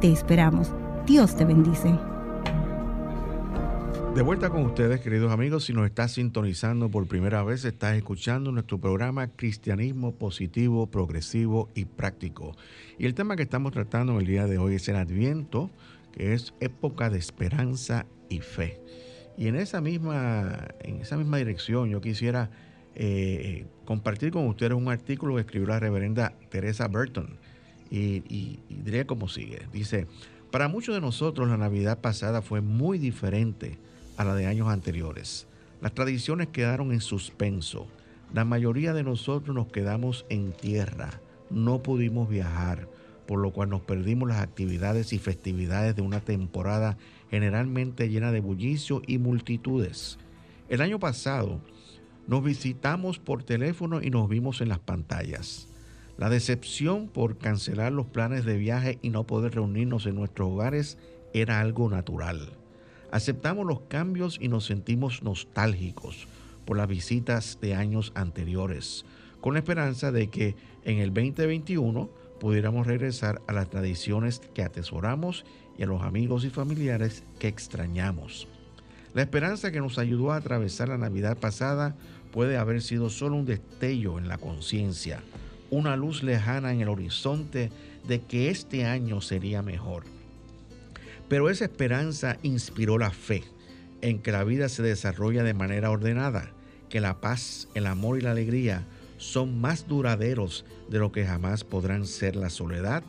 Te 0.00 0.12
esperamos. 0.12 0.72
Dios 1.08 1.34
te 1.34 1.44
bendice. 1.44 1.92
De 4.14 4.22
vuelta 4.22 4.48
con 4.48 4.64
ustedes, 4.64 5.00
queridos 5.00 5.32
amigos. 5.32 5.64
Si 5.64 5.72
nos 5.72 5.86
estás 5.86 6.12
sintonizando 6.12 6.88
por 6.88 7.08
primera 7.08 7.42
vez, 7.42 7.64
estás 7.64 7.96
escuchando 7.96 8.52
nuestro 8.52 8.78
programa 8.78 9.26
Cristianismo 9.26 10.14
Positivo, 10.14 10.86
Progresivo 10.86 11.68
y 11.74 11.86
Práctico. 11.86 12.56
Y 12.96 13.06
el 13.06 13.14
tema 13.14 13.34
que 13.34 13.42
estamos 13.42 13.72
tratando 13.72 14.20
el 14.20 14.26
día 14.26 14.46
de 14.46 14.58
hoy 14.58 14.76
es 14.76 14.88
el 14.88 14.94
Adviento, 14.94 15.68
que 16.12 16.32
es 16.32 16.54
época 16.60 17.10
de 17.10 17.18
esperanza 17.18 18.06
y 18.28 18.38
fe. 18.38 18.80
Y 19.36 19.48
en 19.48 19.56
esa 19.56 19.80
misma, 19.80 20.68
en 20.78 21.00
esa 21.00 21.16
misma 21.16 21.38
dirección, 21.38 21.88
yo 21.88 22.00
quisiera 22.00 22.50
eh, 22.94 23.66
compartir 23.84 24.30
con 24.30 24.46
ustedes 24.46 24.74
un 24.74 24.90
artículo 24.90 25.34
que 25.34 25.40
escribió 25.40 25.66
la 25.66 25.80
reverenda 25.80 26.34
Teresa 26.50 26.86
Burton. 26.86 27.36
Y, 27.90 28.58
diría 28.68 29.06
como 29.06 29.28
sigue. 29.28 29.66
Dice, 29.72 30.06
para 30.50 30.68
muchos 30.68 30.94
de 30.94 31.00
nosotros 31.00 31.48
la 31.48 31.56
Navidad 31.56 32.00
pasada 32.00 32.42
fue 32.42 32.60
muy 32.60 32.98
diferente 32.98 33.78
a 34.16 34.24
la 34.24 34.34
de 34.34 34.46
años 34.46 34.68
anteriores. 34.68 35.46
Las 35.80 35.94
tradiciones 35.94 36.48
quedaron 36.48 36.92
en 36.92 37.00
suspenso. 37.00 37.86
La 38.34 38.44
mayoría 38.44 38.92
de 38.92 39.04
nosotros 39.04 39.54
nos 39.54 39.68
quedamos 39.68 40.26
en 40.28 40.52
tierra. 40.52 41.20
No 41.50 41.82
pudimos 41.82 42.28
viajar, 42.28 42.88
por 43.26 43.38
lo 43.38 43.52
cual 43.52 43.70
nos 43.70 43.82
perdimos 43.82 44.28
las 44.28 44.40
actividades 44.40 45.12
y 45.12 45.18
festividades 45.18 45.94
de 45.94 46.02
una 46.02 46.20
temporada 46.20 46.98
generalmente 47.30 48.08
llena 48.08 48.32
de 48.32 48.40
bullicio 48.40 49.02
y 49.06 49.18
multitudes. 49.18 50.18
El 50.68 50.80
año 50.82 50.98
pasado 50.98 51.60
nos 52.26 52.44
visitamos 52.44 53.18
por 53.18 53.42
teléfono 53.42 54.02
y 54.02 54.10
nos 54.10 54.28
vimos 54.28 54.60
en 54.60 54.68
las 54.68 54.78
pantallas. 54.78 55.67
La 56.18 56.28
decepción 56.28 57.06
por 57.06 57.38
cancelar 57.38 57.92
los 57.92 58.06
planes 58.06 58.44
de 58.44 58.56
viaje 58.56 58.98
y 59.02 59.10
no 59.10 59.24
poder 59.24 59.54
reunirnos 59.54 60.04
en 60.06 60.16
nuestros 60.16 60.48
hogares 60.48 60.98
era 61.32 61.60
algo 61.60 61.88
natural. 61.88 62.50
Aceptamos 63.12 63.64
los 63.64 63.82
cambios 63.82 64.36
y 64.40 64.48
nos 64.48 64.66
sentimos 64.66 65.22
nostálgicos 65.22 66.26
por 66.64 66.76
las 66.76 66.88
visitas 66.88 67.58
de 67.60 67.76
años 67.76 68.10
anteriores, 68.16 69.04
con 69.40 69.54
la 69.54 69.60
esperanza 69.60 70.10
de 70.10 70.28
que 70.28 70.56
en 70.84 70.98
el 70.98 71.14
2021 71.14 72.10
pudiéramos 72.40 72.88
regresar 72.88 73.40
a 73.46 73.52
las 73.52 73.70
tradiciones 73.70 74.40
que 74.54 74.64
atesoramos 74.64 75.44
y 75.78 75.84
a 75.84 75.86
los 75.86 76.02
amigos 76.02 76.44
y 76.44 76.50
familiares 76.50 77.22
que 77.38 77.46
extrañamos. 77.46 78.48
La 79.14 79.22
esperanza 79.22 79.70
que 79.70 79.80
nos 79.80 79.98
ayudó 79.98 80.32
a 80.32 80.36
atravesar 80.36 80.88
la 80.88 80.98
Navidad 80.98 81.38
pasada 81.38 81.96
puede 82.32 82.58
haber 82.58 82.82
sido 82.82 83.08
solo 83.08 83.36
un 83.36 83.46
destello 83.46 84.18
en 84.18 84.26
la 84.26 84.36
conciencia, 84.36 85.22
una 85.70 85.96
luz 85.96 86.22
lejana 86.22 86.72
en 86.72 86.80
el 86.80 86.88
horizonte 86.88 87.70
de 88.06 88.20
que 88.20 88.50
este 88.50 88.84
año 88.84 89.20
sería 89.20 89.62
mejor. 89.62 90.04
Pero 91.28 91.50
esa 91.50 91.64
esperanza 91.64 92.38
inspiró 92.42 92.98
la 92.98 93.10
fe 93.10 93.44
en 94.00 94.20
que 94.20 94.32
la 94.32 94.44
vida 94.44 94.68
se 94.68 94.82
desarrolla 94.82 95.42
de 95.42 95.54
manera 95.54 95.90
ordenada, 95.90 96.50
que 96.88 97.00
la 97.00 97.20
paz, 97.20 97.68
el 97.74 97.86
amor 97.86 98.18
y 98.18 98.22
la 98.22 98.30
alegría 98.30 98.84
son 99.18 99.60
más 99.60 99.86
duraderos 99.88 100.64
de 100.88 100.98
lo 100.98 101.12
que 101.12 101.26
jamás 101.26 101.64
podrán 101.64 102.06
ser 102.06 102.36
la 102.36 102.50
soledad, 102.50 103.02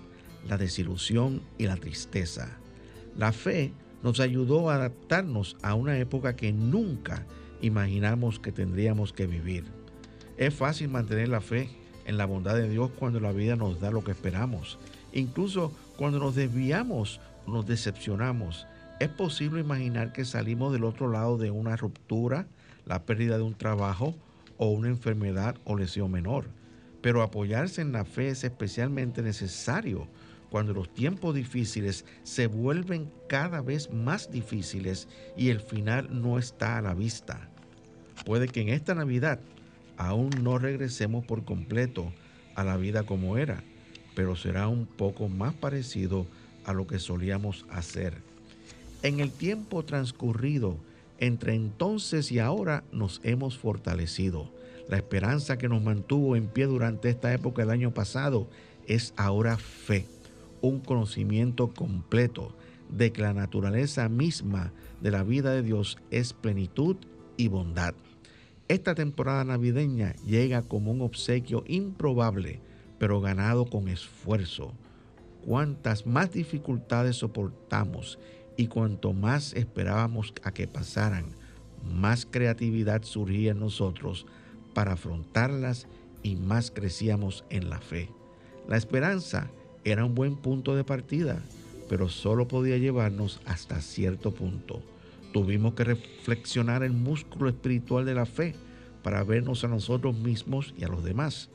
la 0.48 0.58
desilusión 0.58 1.42
y 1.58 1.68
la 1.68 1.78
tristeza. 1.78 2.58
La 3.18 3.32
fe 3.32 3.72
nos 4.04 4.20
ayudó 4.20 4.70
a 4.70 4.76
adaptarnos 4.76 5.56
a 5.62 5.76
una 5.76 5.98
época 5.98 6.36
que 6.36 6.52
nunca 6.52 7.26
imaginamos 7.62 8.40
que 8.40 8.52
tendríamos 8.52 9.14
que 9.14 9.28
vivir. 9.28 9.66
Es 10.38 10.54
fácil 10.54 10.90
mantener 10.90 11.30
la 11.30 11.42
fe 11.42 11.70
en 12.10 12.18
la 12.18 12.26
bondad 12.26 12.56
de 12.56 12.68
Dios 12.68 12.90
cuando 12.98 13.20
la 13.20 13.32
vida 13.32 13.56
nos 13.56 13.80
da 13.80 13.92
lo 13.92 14.04
que 14.04 14.12
esperamos. 14.12 14.80
Incluso 15.14 15.72
cuando 15.96 16.18
nos 16.18 16.34
desviamos 16.34 17.22
nos 17.46 17.68
decepcionamos, 17.68 18.66
es 19.00 19.10
posible 19.10 19.62
imaginar 19.62 20.12
que 20.12 20.26
salimos 20.26 20.74
del 20.74 20.86
otro 20.86 21.12
lado 21.12 21.38
de 21.38 21.52
una 21.52 21.76
ruptura, 21.76 22.48
la 22.88 23.04
pérdida 23.04 23.38
de 23.38 23.44
un 23.44 23.54
trabajo 23.54 24.16
o 24.58 24.70
una 24.72 24.88
enfermedad 24.88 25.56
o 25.66 25.78
lesión 25.78 26.10
menor. 26.10 26.46
Pero 27.02 27.22
apoyarse 27.22 27.82
en 27.82 27.92
la 27.92 28.06
fe 28.06 28.30
es 28.30 28.44
especialmente 28.44 29.22
necesario 29.22 30.08
cuando 30.50 30.74
los 30.74 30.92
tiempos 30.92 31.36
difíciles 31.36 32.06
se 32.24 32.48
vuelven 32.48 33.12
cada 33.28 33.62
vez 33.62 33.94
más 33.94 34.32
difíciles 34.32 35.08
y 35.38 35.50
el 35.50 35.60
final 35.60 36.10
no 36.10 36.40
está 36.40 36.80
a 36.80 36.82
la 36.82 36.96
vista. 36.96 37.50
Puede 38.26 38.48
que 38.48 38.62
en 38.62 38.70
esta 38.70 38.96
Navidad 38.96 39.40
aún 40.00 40.32
no 40.42 40.58
regresemos 40.58 41.26
por 41.26 41.44
completo 41.44 42.12
a 42.56 42.64
la 42.64 42.78
vida 42.78 43.04
como 43.04 43.38
era, 43.38 43.64
pero 44.16 44.36
será 44.36 44.68
un 44.68 44.88
poco 44.88 45.28
más 45.28 45.54
parecido 45.54 46.26
a 46.64 46.74
lo 46.74 46.88
que 46.88 46.98
solíamos 46.98 47.66
hacer. 47.70 48.16
En 49.04 49.20
el 49.20 49.32
tiempo 49.32 49.84
transcurrido 49.84 50.78
entre 51.20 51.54
entonces 51.54 52.32
y 52.32 52.40
ahora 52.40 52.84
nos 52.92 53.20
hemos 53.24 53.58
fortalecido. 53.58 54.50
La 54.88 54.98
esperanza 54.98 55.58
que 55.58 55.68
nos 55.68 55.84
mantuvo 55.84 56.36
en 56.36 56.48
pie 56.48 56.66
durante 56.66 57.10
esta 57.10 57.34
época 57.34 57.62
del 57.62 57.72
año 57.72 57.94
pasado 57.94 58.48
es 58.88 59.14
ahora 59.18 59.58
fe 59.58 60.06
un 60.62 60.80
conocimiento 60.80 61.74
completo 61.74 62.56
de 62.90 63.12
que 63.12 63.22
la 63.22 63.34
naturaleza 63.34 64.08
misma 64.10 64.72
de 65.02 65.12
la 65.12 65.24
vida 65.24 65.52
de 65.52 65.62
Dios 65.62 65.98
es 66.10 66.34
plenitud 66.34 66.96
y 67.38 67.50
bondad. 67.50 67.94
Esta 68.70 68.94
temporada 68.94 69.44
navideña 69.44 70.14
llega 70.28 70.62
como 70.62 70.92
un 70.92 71.02
obsequio 71.02 71.64
improbable, 71.68 72.62
pero 73.00 73.20
ganado 73.20 73.66
con 73.66 73.88
esfuerzo. 73.88 74.74
Cuantas 75.44 76.06
más 76.06 76.32
dificultades 76.34 77.16
soportamos 77.16 78.20
y 78.58 78.68
cuanto 78.68 79.12
más 79.12 79.54
esperábamos 79.54 80.36
a 80.44 80.52
que 80.52 80.68
pasaran, 80.68 81.26
más 81.84 82.28
creatividad 82.28 83.02
surgía 83.02 83.54
en 83.54 83.60
nosotros 83.60 84.28
para 84.76 84.94
afrontarlas 84.94 85.88
y 86.22 86.36
más 86.36 86.70
crecíamos 86.70 87.46
en 87.50 87.72
la 87.72 87.80
fe. 87.80 88.12
La 88.68 88.78
esperanza 88.78 89.50
era 89.84 90.06
un 90.06 90.14
buen 90.14 90.36
punto 90.36 90.76
de 90.76 90.84
partida, 90.84 91.42
pero 91.90 92.08
solo 92.08 92.48
podía 92.48 92.78
llevarnos 92.78 93.42
hasta 93.48 93.82
cierto 93.82 94.32
punto. 94.32 94.84
Tuvimos 95.32 95.74
que 95.74 95.84
reflexionar 95.84 96.84
el 96.84 96.94
músculo 96.94 97.50
espiritual 97.50 98.06
de 98.06 98.16
la 98.16 98.26
fe 98.26 98.56
para 99.04 99.24
vernos 99.24 99.64
a 99.64 99.68
nosotros 99.68 100.16
mismos 100.16 100.74
y 100.78 100.84
a 100.84 100.88
los 100.88 101.04
demás. 101.04 101.50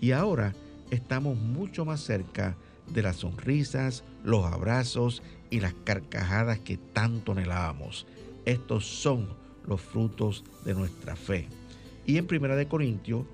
Y 0.00 0.12
ahora 0.12 0.54
estamos 0.90 1.36
mucho 1.36 1.84
más 1.84 2.00
cerca 2.00 2.56
de 2.92 3.02
las 3.02 3.16
sonrisas, 3.16 4.04
los 4.24 4.44
abrazos 4.44 5.22
y 5.50 5.60
las 5.60 5.74
carcajadas 5.84 6.58
que 6.58 6.76
tanto 6.76 7.32
anhelábamos. 7.32 8.06
Estos 8.44 8.86
son 8.86 9.28
los 9.66 9.80
frutos 9.80 10.44
de 10.64 10.74
nuestra 10.74 11.14
fe. 11.14 11.46
Y 12.06 12.16
en 12.16 12.26
1 12.28 12.68
Corintios, 12.68 13.26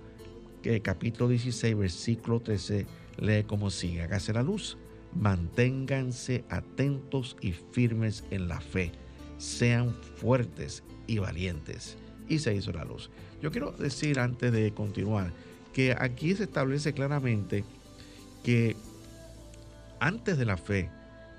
capítulo 0.83 1.29
16, 1.29 1.77
versículo 1.77 2.41
13, 2.41 2.87
lee 3.19 3.45
como 3.45 3.71
sigue, 3.71 4.03
hágase 4.03 4.33
la 4.33 4.43
luz, 4.43 4.77
manténganse 5.15 6.45
atentos 6.51 7.37
y 7.41 7.53
firmes 7.53 8.25
en 8.31 8.49
la 8.49 8.61
fe, 8.61 8.93
sean 9.39 9.95
fuertes 10.17 10.83
y 11.07 11.19
valientes. 11.19 11.97
Y 12.29 12.39
se 12.39 12.55
hizo 12.55 12.73
la 12.73 12.85
luz. 12.85 13.11
Yo 13.41 13.51
quiero 13.51 13.73
decir 13.73 14.19
antes 14.19 14.53
de 14.53 14.73
continuar 14.73 15.33
que 15.73 15.95
aquí 15.99 16.35
se 16.35 16.45
establece 16.45 16.93
claramente 16.93 17.65
que 18.43 18.77
antes 20.01 20.39
de 20.39 20.45
la 20.45 20.57
fe 20.57 20.91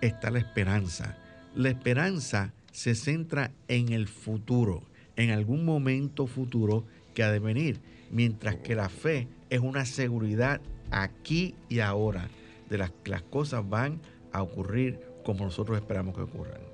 está 0.02 0.30
la 0.30 0.39
esperanza. 0.39 1.18
La 1.56 1.70
esperanza 1.70 2.54
se 2.72 2.95
centra 2.95 3.52
en 3.68 3.91
el 3.91 4.08
futuro, 4.08 4.84
en 5.16 5.32
algún 5.32 5.66
momento 5.66 6.28
futuro 6.28 6.86
que 7.14 7.24
ha 7.24 7.32
de 7.32 7.39
venir, 7.39 7.80
mientras 8.12 8.58
que 8.58 8.76
la 8.76 8.89
fe 8.89 9.28
es 9.50 9.60
una 9.60 9.86
seguridad 9.86 10.62
aquí 10.91 11.56
y 11.70 11.80
ahora 11.80 12.30
de 12.70 12.78
las 12.78 12.91
las 13.06 13.24
cosas 13.24 13.68
van 13.68 14.00
a 14.32 14.43
ocurrir 14.43 15.00
como 15.24 15.45
nosotros 15.45 15.78
esperamos 15.78 16.16
que 16.16 16.22
ocurran. 16.22 16.66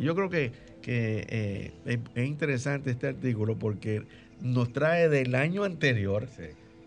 Yo 0.00 0.14
creo 0.14 0.30
que, 0.30 0.52
eh, 0.86 1.72
es, 1.84 2.26
interesante 2.26 2.90
este 2.90 3.08
artículo 3.08 3.58
porque 3.58 4.02
nos 4.40 4.72
trae 4.72 5.10
del 5.10 5.34
año 5.34 5.64
anterior 5.64 6.26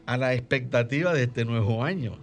a 0.08 0.18
la 0.18 0.34
expectativa 0.34 1.14
de 1.14 1.24
este 1.24 1.46
nuevo 1.46 1.84
año. 1.84 2.18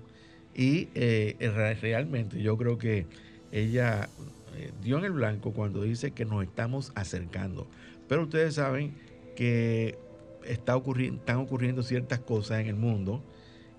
Y 0.54 0.88
eh, 0.94 1.36
realmente 1.80 2.42
yo 2.42 2.56
creo 2.56 2.76
que 2.76 3.06
ella 3.52 4.08
eh, 4.56 4.72
dio 4.82 4.98
en 4.98 5.04
el 5.04 5.12
blanco 5.12 5.52
cuando 5.52 5.82
dice 5.82 6.10
que 6.10 6.24
nos 6.24 6.42
estamos 6.42 6.90
acercando. 6.96 7.68
Pero 8.08 8.24
ustedes 8.24 8.54
saben 8.54 8.94
que 9.36 9.96
está 10.44 10.76
están 10.76 11.36
ocurriendo 11.36 11.84
ciertas 11.84 12.18
cosas 12.18 12.60
en 12.60 12.66
el 12.66 12.74
mundo 12.74 13.22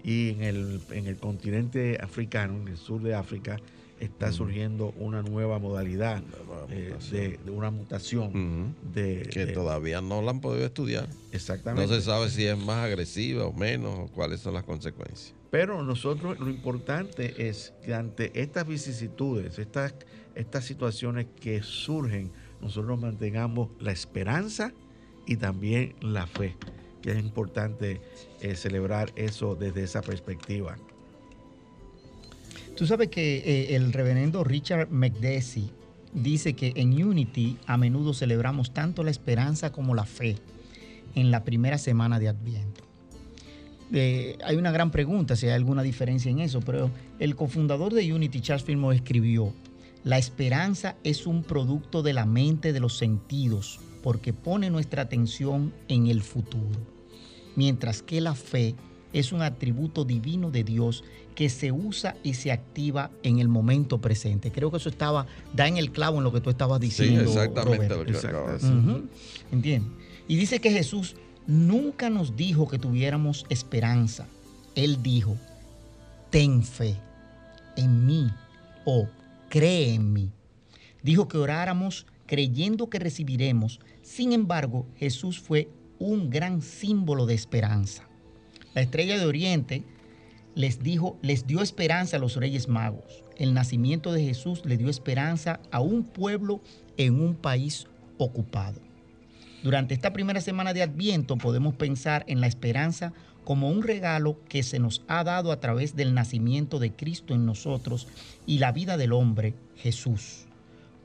y 0.01 0.29
en 0.29 0.43
el, 0.43 0.81
en 0.91 1.07
el 1.07 1.17
continente 1.17 1.97
africano, 2.01 2.61
en 2.61 2.69
el 2.69 2.77
sur 2.77 3.01
de 3.01 3.15
África, 3.15 3.57
está 4.01 4.31
surgiendo 4.31 4.93
una 4.97 5.21
nueva 5.21 5.59
modalidad 5.59 6.23
eh, 6.69 6.95
de, 7.11 7.51
una 7.51 7.71
mutación 7.71 8.75
de, 8.93 9.29
que 9.31 9.47
todavía 9.47 10.01
no 10.01 10.21
la 10.21 10.31
han 10.31 10.41
podido 10.41 10.65
estudiar. 10.65 11.07
Exactamente. 11.31 11.87
No 11.87 11.93
se 11.93 12.01
sabe 12.01 12.29
si 12.29 12.45
es 12.45 12.57
más 12.57 12.85
agresiva 12.85 13.45
o 13.45 13.53
menos, 13.53 13.93
o 13.97 14.07
cuáles 14.07 14.39
son 14.39 14.53
las 14.53 14.63
consecuencias. 14.63 15.33
Pero 15.49 15.83
nosotros 15.83 16.39
lo 16.39 16.49
importante 16.49 17.47
es 17.49 17.73
que 17.83 17.93
ante 17.93 18.41
estas 18.41 18.67
vicisitudes, 18.67 19.59
estas, 19.59 19.93
estas 20.35 20.65
situaciones 20.65 21.27
que 21.39 21.61
surgen, 21.61 22.31
nosotros 22.61 22.99
mantengamos 22.99 23.69
la 23.79 23.91
esperanza 23.91 24.73
y 25.25 25.37
también 25.37 25.95
la 26.01 26.25
fe 26.25 26.57
que 27.01 27.11
es 27.11 27.19
importante 27.19 28.01
eh, 28.41 28.55
celebrar 28.55 29.11
eso 29.15 29.55
desde 29.55 29.83
esa 29.83 30.01
perspectiva. 30.01 30.77
Tú 32.75 32.85
sabes 32.87 33.09
que 33.09 33.37
eh, 33.37 33.75
el 33.75 33.93
reverendo 33.93 34.43
Richard 34.43 34.89
McDessie 34.89 35.69
dice 36.13 36.53
que 36.53 36.73
en 36.75 37.01
Unity 37.01 37.57
a 37.65 37.77
menudo 37.77 38.13
celebramos 38.13 38.73
tanto 38.73 39.03
la 39.03 39.11
esperanza 39.11 39.71
como 39.71 39.95
la 39.95 40.05
fe 40.05 40.37
en 41.15 41.31
la 41.31 41.43
primera 41.43 41.77
semana 41.77 42.19
de 42.19 42.29
Adviento. 42.29 42.83
Eh, 43.93 44.37
hay 44.45 44.55
una 44.55 44.71
gran 44.71 44.89
pregunta 44.89 45.35
si 45.35 45.47
hay 45.47 45.53
alguna 45.53 45.83
diferencia 45.83 46.31
en 46.31 46.39
eso, 46.39 46.61
pero 46.61 46.89
el 47.19 47.35
cofundador 47.35 47.93
de 47.93 48.13
Unity, 48.13 48.39
Charles 48.39 48.63
Fillmore, 48.63 48.95
escribió, 48.95 49.53
la 50.03 50.17
esperanza 50.17 50.95
es 51.03 51.27
un 51.27 51.43
producto 51.43 52.01
de 52.01 52.13
la 52.13 52.25
mente 52.25 52.71
de 52.73 52.79
los 52.79 52.97
sentidos, 52.97 53.79
porque 54.01 54.33
pone 54.33 54.69
nuestra 54.69 55.03
atención 55.03 55.73
en 55.89 56.07
el 56.07 56.21
futuro, 56.21 56.79
mientras 57.55 58.01
que 58.01 58.21
la 58.21 58.33
fe 58.33 58.75
es 59.13 59.31
un 59.31 59.41
atributo 59.41 60.05
divino 60.05 60.51
de 60.51 60.63
Dios 60.63 61.03
que 61.35 61.49
se 61.49 61.71
usa 61.71 62.15
y 62.23 62.33
se 62.33 62.51
activa 62.51 63.11
en 63.23 63.39
el 63.39 63.47
momento 63.47 63.99
presente. 63.99 64.51
Creo 64.51 64.71
que 64.71 64.77
eso 64.77 64.89
estaba, 64.89 65.27
da 65.53 65.67
en 65.67 65.77
el 65.77 65.91
clavo 65.91 66.17
en 66.17 66.23
lo 66.23 66.31
que 66.31 66.41
tú 66.41 66.49
estabas 66.49 66.79
diciendo. 66.79 67.21
Sí, 67.23 67.37
exactamente. 67.37 67.95
¿Entiendes? 69.51 69.91
Y 70.27 70.35
dice 70.35 70.59
que 70.59 70.71
Jesús 70.71 71.15
nunca 71.47 72.09
nos 72.09 72.35
dijo 72.35 72.67
que 72.67 72.79
tuviéramos 72.79 73.45
esperanza. 73.49 74.27
Él 74.75 75.01
dijo, 75.01 75.35
ten 76.29 76.63
fe 76.63 76.95
en 77.75 78.05
mí 78.05 78.31
o 78.85 79.07
cree 79.49 79.93
en 79.93 80.13
mí. 80.13 80.29
Dijo 81.03 81.27
que 81.27 81.37
oráramos 81.37 82.05
creyendo 82.27 82.89
que 82.89 82.99
recibiremos 82.99 83.79
sin 84.01 84.33
embargo, 84.33 84.85
Jesús 84.97 85.39
fue 85.39 85.69
un 85.99 86.29
gran 86.29 86.61
símbolo 86.61 87.25
de 87.25 87.33
esperanza. 87.33 88.07
La 88.73 88.81
estrella 88.81 89.17
de 89.17 89.25
Oriente 89.25 89.83
les 90.55 90.81
dijo, 90.81 91.17
les 91.21 91.47
dio 91.47 91.61
esperanza 91.61 92.17
a 92.17 92.19
los 92.19 92.35
reyes 92.35 92.67
magos. 92.67 93.23
El 93.37 93.53
nacimiento 93.53 94.13
de 94.13 94.23
Jesús 94.23 94.63
le 94.65 94.77
dio 94.77 94.89
esperanza 94.89 95.59
a 95.71 95.81
un 95.81 96.03
pueblo 96.03 96.61
en 96.97 97.19
un 97.19 97.35
país 97.35 97.87
ocupado. 98.17 98.79
Durante 99.63 99.93
esta 99.93 100.13
primera 100.13 100.41
semana 100.41 100.73
de 100.73 100.81
Adviento 100.81 101.37
podemos 101.37 101.75
pensar 101.75 102.23
en 102.27 102.41
la 102.41 102.47
esperanza 102.47 103.13
como 103.43 103.69
un 103.69 103.83
regalo 103.83 104.39
que 104.47 104.63
se 104.63 104.79
nos 104.79 105.03
ha 105.07 105.23
dado 105.23 105.51
a 105.51 105.59
través 105.59 105.95
del 105.95 106.13
nacimiento 106.13 106.79
de 106.79 106.91
Cristo 106.91 107.33
en 107.33 107.45
nosotros 107.45 108.07
y 108.45 108.59
la 108.59 108.71
vida 108.71 108.97
del 108.97 109.13
hombre, 109.13 109.53
Jesús. 109.75 110.45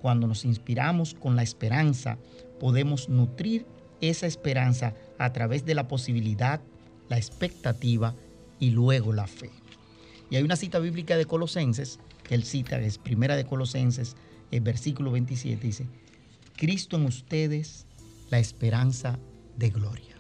Cuando 0.01 0.27
nos 0.27 0.45
inspiramos 0.45 1.15
con 1.15 1.37
la 1.37 1.43
esperanza, 1.43 2.19
podemos 2.61 3.09
nutrir 3.09 3.67
esa 4.01 4.27
esperanza 4.27 4.95
a 5.19 5.33
través 5.33 5.65
de 5.65 5.75
la 5.75 5.89
posibilidad, 5.89 6.61
la 7.09 7.17
expectativa 7.17 8.15
y 8.59 8.71
luego 8.71 9.13
la 9.13 9.27
fe. 9.27 9.51
Y 10.31 10.37
hay 10.37 10.43
una 10.43 10.57
cita 10.57 10.79
bíblica 10.79 11.17
de 11.17 11.27
Colosenses, 11.27 12.01
que 12.25 12.35
él 12.35 12.45
cita, 12.45 12.81
es 12.81 12.99
primera 12.99 13.37
de 13.37 13.47
Colosenses, 13.47 14.17
el 14.51 14.61
versículo 14.61 15.13
27, 15.13 15.65
dice, 15.65 15.87
Cristo 16.57 16.97
en 16.97 17.05
ustedes, 17.05 17.87
la 18.31 18.39
esperanza 18.39 19.19
de 19.57 19.71
gloria. 19.71 20.17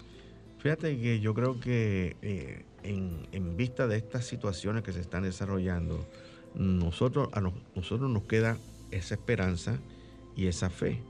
Fíjate 0.58 0.98
que 0.98 1.20
yo 1.20 1.34
creo 1.34 1.60
que 1.60 2.16
eh, 2.22 2.64
en, 2.82 3.56
vista 3.56 3.86
de 3.86 3.96
estas 3.96 4.24
situaciones 4.24 4.82
que 4.82 4.92
se 4.92 5.00
están 5.00 5.22
desarrollando, 5.22 6.06
nosotros, 6.54 7.28
a 7.32 7.40
nosotros 7.40 8.10
nos 8.10 8.24
queda 8.24 8.58
esa 8.90 9.14
esperanza 9.14 9.78
y 10.36 10.46
esa 10.46 10.70
fe 10.70 11.00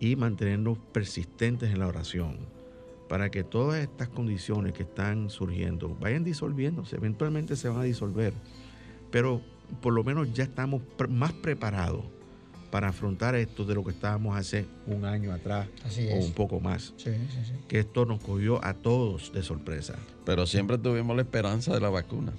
y 0.00 0.16
mantenernos 0.16 0.78
persistentes 0.92 1.70
en 1.70 1.80
la 1.80 1.86
oración 1.86 2.57
para 3.08 3.30
que 3.30 3.42
todas 3.42 3.80
estas 3.80 4.08
condiciones 4.08 4.72
que 4.74 4.82
están 4.82 5.30
surgiendo 5.30 5.96
vayan 6.00 6.24
disolviéndose, 6.24 6.96
eventualmente 6.96 7.56
se 7.56 7.68
van 7.68 7.80
a 7.80 7.84
disolver, 7.84 8.32
pero 9.10 9.40
por 9.80 9.92
lo 9.92 10.04
menos 10.04 10.32
ya 10.32 10.44
estamos 10.44 10.82
más 11.08 11.32
preparados 11.32 12.04
para 12.70 12.88
afrontar 12.88 13.34
esto 13.34 13.64
de 13.64 13.74
lo 13.74 13.82
que 13.82 13.92
estábamos 13.92 14.36
hace 14.36 14.66
un 14.86 15.04
año 15.06 15.32
atrás 15.32 15.68
o 16.12 16.16
un 16.16 16.32
poco 16.32 16.60
más. 16.60 16.94
Que 17.66 17.78
esto 17.78 18.04
nos 18.04 18.20
cogió 18.20 18.62
a 18.62 18.74
todos 18.74 19.32
de 19.32 19.42
sorpresa. 19.42 19.94
Pero 20.26 20.46
siempre 20.46 20.76
tuvimos 20.76 21.16
la 21.16 21.22
esperanza 21.22 21.72
de 21.72 21.80
la 21.80 21.88
vacuna. 21.88 22.32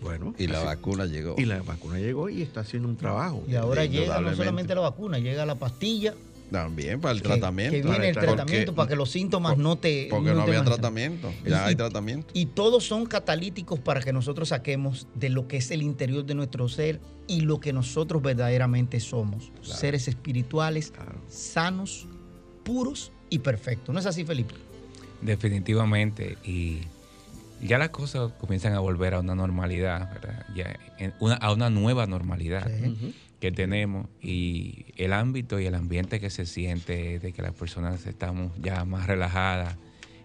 Bueno. 0.00 0.34
Y 0.38 0.46
la 0.46 0.62
vacuna 0.62 1.06
llegó. 1.06 1.34
Y 1.36 1.46
la 1.46 1.62
vacuna 1.62 1.98
llegó 1.98 2.28
y 2.28 2.42
está 2.42 2.60
haciendo 2.60 2.88
un 2.88 2.96
trabajo. 2.96 3.42
Y 3.48 3.56
ahora 3.56 3.84
llega 3.84 4.20
no 4.20 4.34
solamente 4.36 4.74
la 4.74 4.82
vacuna, 4.82 5.18
llega 5.18 5.44
la 5.44 5.56
pastilla 5.56 6.14
también 6.52 7.00
para 7.00 7.14
el 7.14 7.22
tratamiento. 7.22 7.72
Que 7.72 7.82
viene 7.82 8.08
el 8.10 8.16
tratamiento 8.16 8.74
para 8.74 8.88
que 8.88 8.96
los 8.96 9.10
síntomas 9.10 9.58
no 9.58 9.76
te. 9.76 10.08
Porque 10.10 10.32
no, 10.32 10.42
había 10.42 10.62
tratamiento, 10.62 11.32
ya 11.44 11.66
hay 11.66 11.74
tratamiento. 11.74 12.28
Y 12.34 12.46
todos 12.46 12.84
son 12.84 13.06
catalíticos 13.06 13.80
para 13.80 14.00
que 14.00 14.12
nosotros 14.12 14.50
saquemos 14.50 15.08
de 15.14 15.30
lo 15.30 15.48
que 15.48 15.56
es 15.56 15.70
el 15.70 15.82
interior 15.82 16.24
de 16.24 16.34
nuestro 16.34 16.68
ser 16.68 17.00
y 17.26 17.40
lo 17.40 17.58
que 17.58 17.72
nosotros 17.72 18.22
verdaderamente 18.22 19.00
somos. 19.00 19.50
Seres 19.62 20.06
espirituales, 20.06 20.92
sanos, 21.28 22.06
puros 22.62 23.10
y 23.30 23.40
perfectos. 23.40 23.92
¿No 23.92 23.98
es 23.98 24.06
así, 24.06 24.24
Felipe? 24.24 24.54
Definitivamente. 25.22 26.36
Y 26.44 26.80
ya 27.60 27.78
las 27.78 27.90
cosas 27.90 28.32
comienzan 28.40 28.74
a 28.74 28.80
volver 28.80 29.14
a 29.14 29.20
una 29.20 29.34
normalidad, 29.34 30.12
¿verdad? 30.12 30.46
Ya, 30.54 30.78
a 31.40 31.52
una 31.52 31.70
nueva 31.70 32.06
normalidad 32.06 32.70
que 33.42 33.50
tenemos 33.50 34.06
y 34.20 34.84
el 34.96 35.12
ámbito 35.12 35.58
y 35.58 35.66
el 35.66 35.74
ambiente 35.74 36.20
que 36.20 36.30
se 36.30 36.46
siente 36.46 37.18
de 37.18 37.32
que 37.32 37.42
las 37.42 37.52
personas 37.52 38.06
estamos 38.06 38.52
ya 38.60 38.84
más 38.84 39.08
relajadas. 39.08 39.76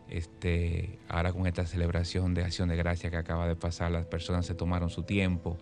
Este, 0.07 0.99
ahora 1.09 1.33
con 1.33 1.47
esta 1.47 1.65
celebración 1.65 2.35
de 2.35 2.43
acción 2.43 2.69
de 2.69 2.75
gracia 2.75 3.09
que 3.09 3.17
acaba 3.17 3.47
de 3.47 3.55
pasar, 3.55 3.89
las 3.89 4.05
personas 4.05 4.45
se 4.45 4.53
tomaron 4.53 4.91
su 4.91 5.01
tiempo, 5.01 5.57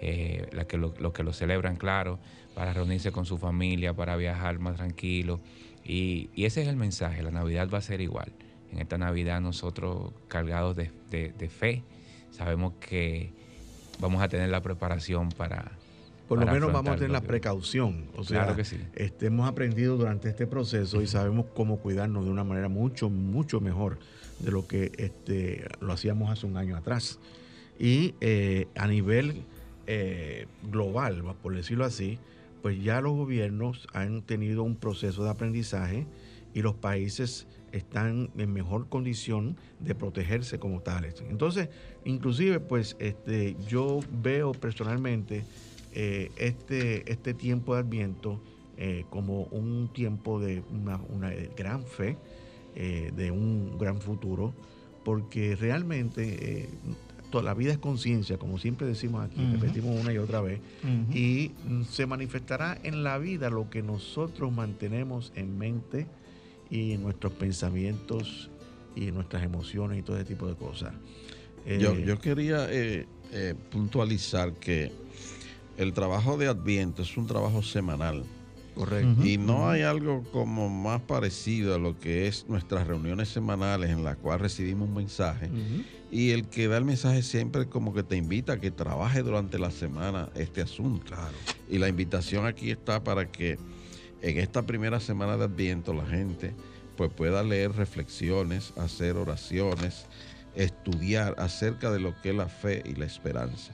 eh, 0.00 0.48
la 0.50 0.66
que 0.66 0.78
lo, 0.78 1.12
que 1.12 1.22
lo 1.22 1.32
celebran, 1.32 1.76
claro, 1.76 2.18
para 2.56 2.72
reunirse 2.72 3.12
con 3.12 3.24
su 3.24 3.38
familia, 3.38 3.94
para 3.94 4.16
viajar 4.16 4.58
más 4.58 4.74
tranquilo. 4.74 5.38
Y, 5.84 6.28
ese 6.34 6.62
es 6.62 6.66
el 6.66 6.74
mensaje, 6.74 7.22
la 7.22 7.30
Navidad 7.30 7.68
va 7.72 7.78
a 7.78 7.82
ser 7.82 8.00
igual. 8.00 8.32
En 8.72 8.80
esta 8.80 8.98
Navidad 8.98 9.40
nosotros 9.40 10.12
cargados 10.26 10.74
de, 10.74 10.90
de 11.08 11.48
fe, 11.50 11.84
sabemos 12.32 12.72
que 12.80 13.30
vamos 14.00 14.20
a 14.24 14.28
tener 14.28 14.48
la 14.48 14.60
preparación 14.60 15.28
para, 15.28 15.70
por 16.28 16.40
lo 16.40 16.46
menos 16.46 16.72
vamos 16.72 16.92
a 16.92 16.96
tener 16.96 17.10
la 17.10 17.20
precaución. 17.20 18.06
O 18.16 18.24
sea, 18.24 18.54
que 18.54 18.64
sí. 18.64 18.78
este, 18.94 19.26
hemos 19.26 19.48
aprendido 19.48 19.96
durante 19.96 20.28
este 20.28 20.46
proceso 20.46 21.00
y 21.02 21.06
sabemos 21.06 21.46
cómo 21.54 21.78
cuidarnos 21.78 22.24
de 22.24 22.30
una 22.30 22.44
manera 22.44 22.68
mucho, 22.68 23.08
mucho 23.08 23.60
mejor 23.60 23.98
de 24.40 24.50
lo 24.50 24.66
que 24.66 24.92
este, 24.98 25.66
lo 25.80 25.92
hacíamos 25.92 26.30
hace 26.30 26.46
un 26.46 26.56
año 26.56 26.76
atrás. 26.76 27.18
Y 27.78 28.14
eh, 28.20 28.66
a 28.74 28.86
nivel 28.86 29.44
eh, 29.86 30.46
global, 30.70 31.22
por 31.42 31.54
decirlo 31.54 31.84
así, 31.84 32.18
pues 32.62 32.82
ya 32.82 33.00
los 33.00 33.12
gobiernos 33.12 33.86
han 33.92 34.22
tenido 34.22 34.62
un 34.64 34.76
proceso 34.76 35.22
de 35.22 35.30
aprendizaje 35.30 36.06
y 36.54 36.62
los 36.62 36.74
países 36.74 37.46
están 37.70 38.30
en 38.36 38.52
mejor 38.52 38.88
condición 38.88 39.56
de 39.80 39.94
protegerse 39.94 40.58
como 40.58 40.80
tales. 40.80 41.22
Entonces, 41.28 41.68
inclusive, 42.04 42.60
pues 42.60 42.96
este, 42.98 43.56
yo 43.68 44.00
veo 44.22 44.52
personalmente 44.52 45.44
eh, 45.98 46.30
este, 46.36 47.10
este 47.10 47.32
tiempo 47.32 47.74
de 47.74 47.80
Adviento 47.80 48.38
eh, 48.76 49.06
como 49.08 49.44
un 49.44 49.88
tiempo 49.94 50.38
de 50.38 50.62
una, 50.70 51.00
gran 51.56 51.86
fe, 51.86 52.18
eh, 52.74 53.10
de 53.16 53.30
un 53.30 53.78
gran 53.78 54.02
futuro, 54.02 54.52
porque 55.06 55.56
realmente 55.56 56.68
toda 57.30 57.44
la 57.44 57.54
vida 57.54 57.72
es 57.72 57.78
conciencia, 57.78 58.36
como 58.36 58.58
siempre 58.58 58.86
decimos 58.86 59.24
aquí, 59.24 59.40
repetimos 59.50 59.98
una 59.98 60.12
y 60.12 60.18
otra 60.18 60.42
vez, 60.42 60.60
y 61.14 61.52
se 61.88 62.04
manifestará 62.04 62.78
en 62.82 63.02
la 63.02 63.16
vida 63.16 63.48
lo 63.48 63.70
que 63.70 63.82
nosotros 63.82 64.52
mantenemos 64.52 65.32
en 65.34 65.56
mente 65.56 66.06
y 66.68 66.92
en 66.92 67.04
nuestros 67.04 67.32
pensamientos 67.32 68.50
y 68.94 69.08
en 69.08 69.14
nuestras 69.14 69.44
emociones 69.44 69.98
y 69.98 70.02
todo 70.02 70.16
ese 70.16 70.26
tipo 70.26 70.46
de 70.46 70.56
cosas. 70.56 70.92
yo, 71.66 71.98
yo 71.98 72.18
quería 72.18 72.68
puntualizar 73.70 74.52
que 74.52 74.92
el 75.76 75.92
trabajo 75.92 76.36
de 76.36 76.48
Adviento 76.48 77.02
es 77.02 77.16
un 77.16 77.26
trabajo 77.26 77.62
semanal. 77.62 78.24
Correcto. 78.74 79.24
Y 79.24 79.38
no 79.38 79.70
hay 79.70 79.82
algo 79.82 80.22
como 80.32 80.68
más 80.68 81.00
parecido 81.00 81.74
a 81.74 81.78
lo 81.78 81.98
que 81.98 82.26
es 82.26 82.46
nuestras 82.46 82.86
reuniones 82.86 83.30
semanales 83.30 83.90
en 83.90 84.04
las 84.04 84.16
cuales 84.18 84.42
recibimos 84.42 84.88
un 84.88 84.94
mensaje. 84.94 85.50
Y 86.10 86.32
el 86.32 86.46
que 86.46 86.68
da 86.68 86.76
el 86.76 86.84
mensaje 86.84 87.22
siempre 87.22 87.66
como 87.66 87.94
que 87.94 88.02
te 88.02 88.16
invita 88.16 88.54
a 88.54 88.60
que 88.60 88.70
trabaje 88.70 89.22
durante 89.22 89.58
la 89.58 89.70
semana 89.70 90.28
este 90.34 90.60
asunto. 90.60 91.06
Claro. 91.06 91.34
Y 91.70 91.78
la 91.78 91.88
invitación 91.88 92.44
aquí 92.44 92.70
está 92.70 93.02
para 93.02 93.30
que 93.32 93.58
en 94.20 94.38
esta 94.38 94.62
primera 94.62 95.00
semana 95.00 95.38
de 95.38 95.44
Adviento 95.44 95.94
la 95.94 96.06
gente 96.06 96.52
pues 96.96 97.10
pueda 97.10 97.42
leer 97.42 97.72
reflexiones, 97.72 98.72
hacer 98.76 99.16
oraciones, 99.16 100.06
estudiar 100.54 101.34
acerca 101.38 101.90
de 101.90 102.00
lo 102.00 102.14
que 102.20 102.30
es 102.30 102.36
la 102.36 102.48
fe 102.48 102.82
y 102.84 102.94
la 102.94 103.04
esperanza. 103.04 103.72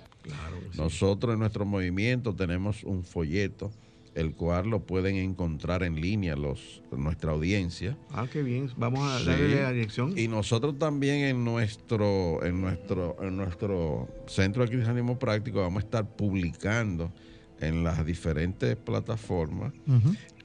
Nosotros 0.76 1.34
en 1.34 1.40
nuestro 1.40 1.64
movimiento 1.64 2.34
tenemos 2.34 2.84
un 2.84 3.04
folleto, 3.04 3.70
el 4.14 4.34
cual 4.34 4.68
lo 4.68 4.80
pueden 4.80 5.16
encontrar 5.16 5.82
en 5.82 6.00
línea 6.00 6.36
los, 6.36 6.82
nuestra 6.90 7.32
audiencia. 7.32 7.96
Ah, 8.10 8.26
qué 8.30 8.42
bien. 8.42 8.70
Vamos 8.76 9.00
a 9.00 9.24
darle 9.24 9.62
la 9.62 9.72
dirección. 9.72 10.18
Y 10.18 10.28
nosotros 10.28 10.78
también 10.78 11.24
en 11.24 11.44
nuestro, 11.44 12.44
en 12.44 12.60
nuestro, 12.60 13.16
en 13.22 13.36
nuestro 13.36 14.08
centro 14.26 14.64
de 14.64 14.70
cristianismo 14.70 15.18
práctico 15.18 15.60
vamos 15.60 15.82
a 15.82 15.86
estar 15.86 16.06
publicando 16.16 17.10
en 17.60 17.84
las 17.84 18.04
diferentes 18.04 18.76
plataformas 18.76 19.72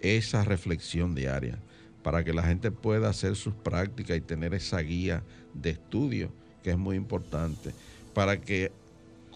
esa 0.01 0.43
reflexión 0.43 1.15
diaria 1.15 1.57
para 2.03 2.23
que 2.23 2.31
la 2.31 2.43
gente 2.43 2.71
pueda 2.71 3.09
hacer 3.09 3.35
sus 3.35 3.53
prácticas 3.53 4.17
y 4.17 4.21
tener 4.21 4.53
esa 4.53 4.79
guía 4.79 5.23
de 5.53 5.71
estudio 5.71 6.31
que 6.63 6.69
es 6.71 6.77
muy 6.77 6.95
importante 6.95 7.73
para 8.13 8.39
que 8.39 8.71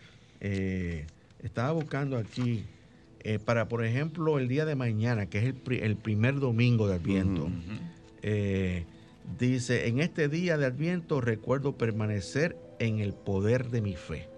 Eh, 0.40 1.04
estaba 1.42 1.72
buscando 1.72 2.16
aquí, 2.16 2.64
eh, 3.24 3.38
para, 3.38 3.68
por 3.68 3.84
ejemplo, 3.84 4.38
el 4.38 4.48
día 4.48 4.64
de 4.64 4.76
mañana, 4.76 5.26
que 5.26 5.38
es 5.38 5.44
el, 5.44 5.54
pri- 5.54 5.80
el 5.80 5.96
primer 5.96 6.38
domingo 6.40 6.86
de 6.88 6.94
Adviento. 6.94 7.50
Eh, 8.22 8.84
dice, 9.38 9.88
en 9.88 10.00
este 10.00 10.28
día 10.28 10.56
de 10.56 10.66
Adviento 10.66 11.20
recuerdo 11.20 11.76
permanecer 11.76 12.56
en 12.78 13.00
el 13.00 13.12
poder 13.12 13.70
de 13.70 13.82
mi 13.82 13.94
fe. 13.96 14.28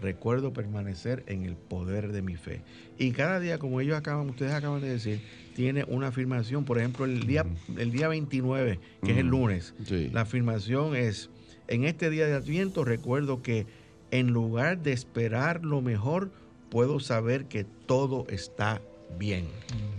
Recuerdo 0.00 0.52
permanecer 0.52 1.24
en 1.26 1.44
el 1.44 1.56
poder 1.56 2.12
de 2.12 2.22
mi 2.22 2.36
fe. 2.36 2.62
Y 2.98 3.12
cada 3.12 3.40
día, 3.40 3.58
como 3.58 3.80
ellos 3.80 3.96
acaban, 3.96 4.28
ustedes 4.28 4.52
acaban 4.52 4.80
de 4.82 4.90
decir, 4.90 5.20
tiene 5.54 5.84
una 5.88 6.08
afirmación. 6.08 6.64
Por 6.64 6.78
ejemplo, 6.78 7.04
el 7.06 7.26
día, 7.26 7.46
el 7.78 7.92
día 7.92 8.08
29, 8.08 8.78
que 9.02 9.12
es 9.12 9.18
el 9.18 9.26
lunes, 9.28 9.74
Sí. 9.84 10.10
la 10.12 10.22
afirmación 10.22 10.94
es, 10.94 11.30
en 11.68 11.84
este 11.84 12.10
día 12.10 12.26
de 12.26 12.34
Adviento 12.34 12.84
recuerdo 12.84 13.42
que 13.42 13.66
en 14.10 14.28
lugar 14.28 14.82
de 14.82 14.92
esperar 14.92 15.64
lo 15.64 15.80
mejor, 15.82 16.30
puedo 16.70 17.00
saber 17.00 17.46
que 17.46 17.64
todo 17.86 18.26
está 18.28 18.80
bien. 19.18 19.46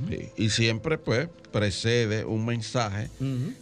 Sí. 0.09 0.29
Y 0.37 0.49
siempre, 0.49 0.97
pues, 0.97 1.27
precede 1.51 2.23
un 2.23 2.45
mensaje 2.45 3.09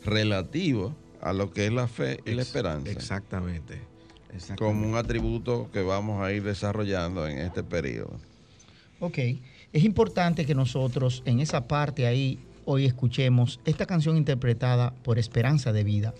relativo 0.03 0.95
a 1.21 1.33
lo 1.33 1.51
que 1.51 1.65
es 1.67 1.73
la 1.73 1.87
fe 1.87 2.19
y 2.25 2.31
la 2.31 2.41
esperanza. 2.43 2.91
Exactamente. 2.91 3.79
Como 4.57 4.87
un 4.87 4.95
atributo 4.95 5.69
que 5.71 5.81
vamos 5.81 6.21
a 6.23 6.31
ir 6.31 6.43
desarrollando 6.43 7.27
en 7.27 7.39
este 7.39 7.63
periodo. 7.63 8.19
Ok, 8.99 9.17
es 9.73 9.83
importante 9.83 10.45
que 10.45 10.55
nosotros 10.55 11.21
en 11.25 11.39
esa 11.39 11.67
parte 11.67 12.07
ahí 12.07 12.39
hoy 12.65 12.85
escuchemos 12.85 13.59
esta 13.65 13.85
canción 13.85 14.17
interpretada 14.17 14.93
por 15.03 15.19
Esperanza 15.19 15.73
de 15.73 15.83
Vida. 15.83 16.13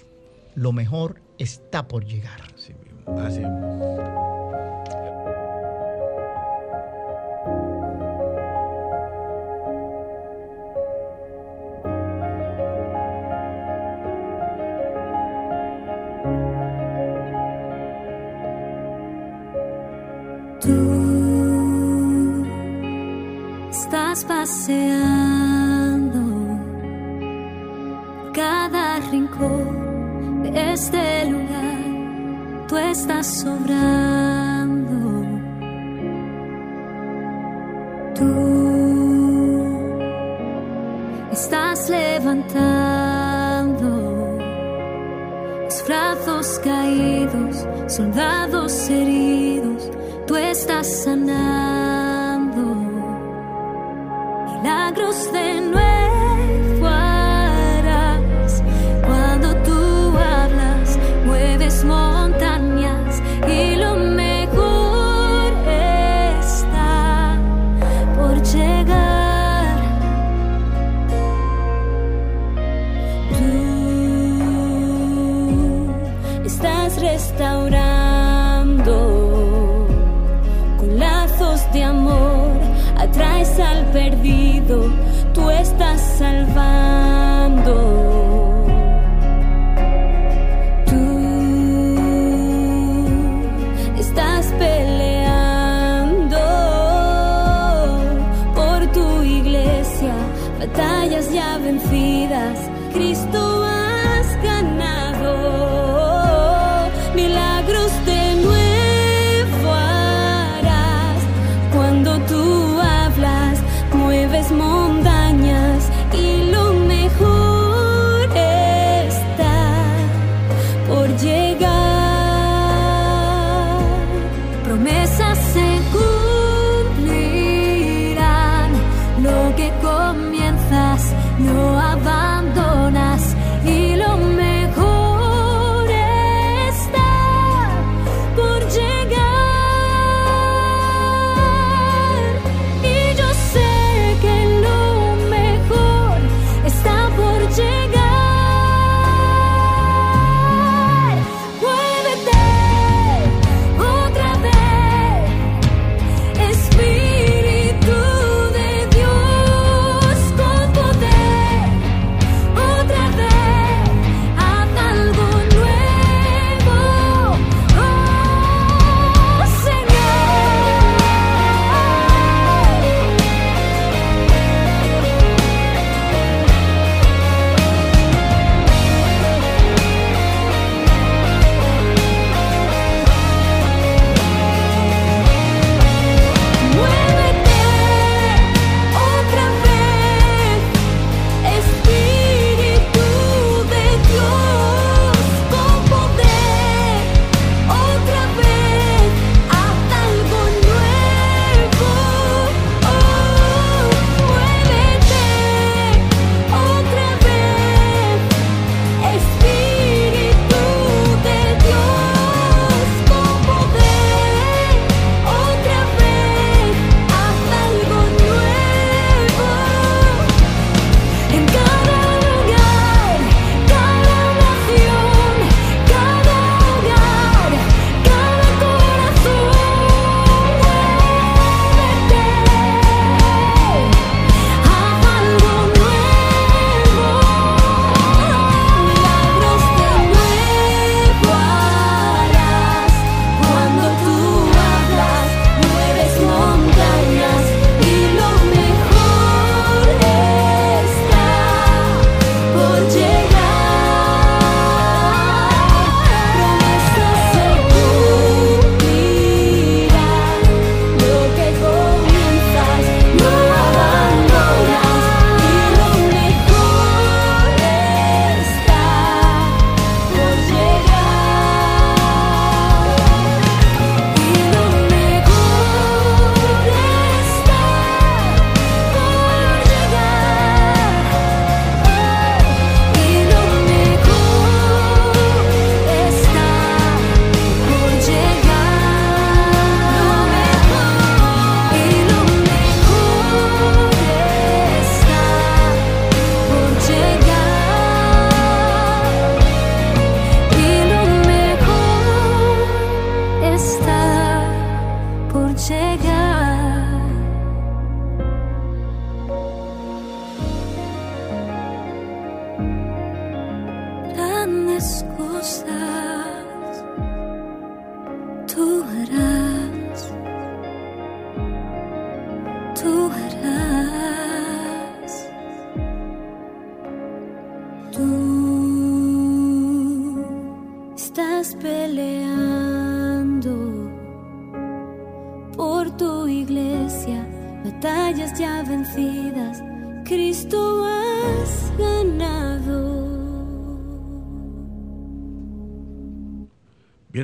Lo 0.55 0.71
mejor 0.71 1.21
está 1.37 1.87
por 1.87 2.05
llegar. 2.05 2.41
Así 2.53 2.73
mismo, 2.73 3.19
así 3.19 3.39
mismo. 3.39 4.34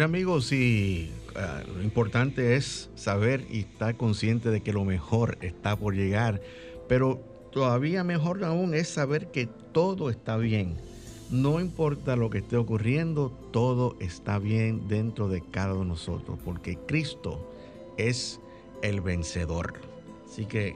Amigos, 0.04 0.52
y 0.52 1.12
ah, 1.36 1.62
lo 1.76 1.84
importante 1.84 2.56
es 2.56 2.90
saber 2.96 3.46
y 3.52 3.60
estar 3.60 3.96
consciente 3.98 4.50
de 4.50 4.62
que 4.62 4.74
lo 4.74 4.84
mejor 4.84 5.38
está 5.42 5.76
por 5.76 5.96
llegar, 5.96 6.42
pero 6.88 7.22
todavía 7.52 8.04
mejor 8.04 8.44
aún 8.44 8.74
es 8.74 8.88
saber 8.90 9.28
que 9.28 9.48
todo 9.48 10.10
está 10.10 10.38
bien. 10.38 10.76
No 11.30 11.60
importa 11.60 12.16
lo 12.16 12.30
que 12.30 12.40
esté 12.40 12.58
ocurriendo, 12.58 13.30
todo 13.52 13.96
está 14.00 14.40
bien 14.40 14.88
dentro 14.88 15.28
de 15.30 15.42
cada 15.42 15.74
uno 15.74 15.84
de 15.84 15.90
nosotros, 15.90 16.40
porque 16.44 16.78
Cristo 16.88 17.52
es 17.98 18.40
el 18.82 19.02
vencedor. 19.02 19.76
Así 20.28 20.46
que 20.46 20.76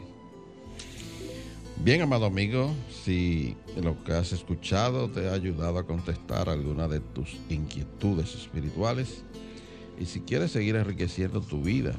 Bien, 1.84 2.01
amado 2.01 2.26
amigo, 2.26 2.73
si 3.03 3.55
lo 3.80 4.01
que 4.03 4.13
has 4.13 4.32
escuchado 4.32 5.09
te 5.09 5.28
ha 5.30 5.34
ayudado 5.34 5.78
a 5.78 5.86
contestar 5.86 6.49
alguna 6.49 6.88
de 6.88 6.99
tus 6.99 7.38
inquietudes 7.49 8.34
espirituales 8.34 9.23
y 9.99 10.05
si 10.05 10.21
quieres 10.21 10.51
seguir 10.51 10.78
enriqueciendo 10.78 11.41
tu 11.41 11.61
vida, 11.61 11.93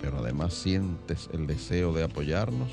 pero 0.00 0.18
además 0.18 0.54
sientes 0.54 1.28
el 1.32 1.46
deseo 1.46 1.92
de 1.92 2.04
apoyarnos, 2.04 2.68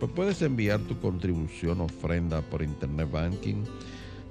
pues 0.00 0.10
puedes 0.12 0.42
enviar 0.42 0.80
tu 0.80 0.98
contribución 0.98 1.82
ofrenda 1.82 2.40
por 2.42 2.62
Internet 2.62 3.10
Banking 3.10 3.64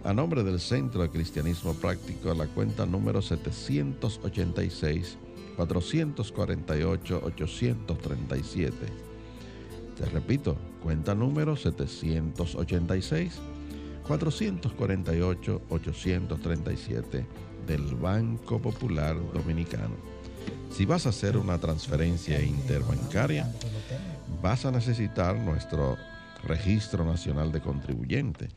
a 0.04 0.14
nombre 0.14 0.44
del 0.44 0.60
Centro 0.60 1.04
de 1.04 1.10
Cristianismo 1.10 1.74
Práctico 1.76 2.32
a 2.32 2.36
la 2.36 2.48
cuenta 2.48 2.86
número 2.86 3.22
786 3.22 5.18
448 5.56 7.22
837. 7.24 9.13
Te 9.98 10.06
repito, 10.06 10.58
cuenta 10.82 11.14
número 11.14 11.56
786 11.56 13.40
448 14.08 15.62
837 15.70 17.26
del 17.68 17.96
Banco 17.96 18.60
Popular 18.60 19.16
Dominicano. 19.34 19.96
Si 20.72 20.86
vas 20.86 21.06
a 21.06 21.10
hacer 21.10 21.38
una 21.38 21.60
transferencia 21.60 22.42
interbancaria, 22.42 23.50
vas 24.42 24.66
a 24.66 24.72
necesitar 24.72 25.38
nuestro 25.38 25.98
Registro 26.44 27.06
Nacional 27.06 27.52
de 27.52 27.62
Contribuyente, 27.62 28.50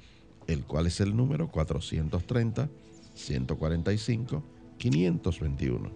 el 0.47 0.65
cual 0.65 0.87
es 0.87 1.01
el 1.01 1.15
número 1.15 1.49
430 1.49 2.69
145 3.15 4.43
521. 4.79 5.91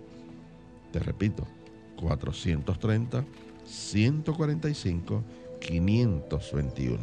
Te 0.93 0.99
repito, 0.99 1.47
430 1.97 3.24
145 3.64 5.24
521. 5.61 6.98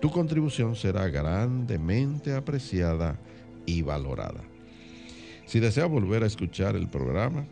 Tu 0.00 0.10
contribución 0.10 0.74
será 0.76 1.08
grandemente 1.08 2.34
apreciada 2.34 3.18
y 3.66 3.82
valorada. 3.82 4.40
Si 5.46 5.60
deseas 5.60 5.88
volver 5.88 6.22
a 6.22 6.26
escuchar 6.26 6.76
el 6.76 6.88
programa, 6.88 7.44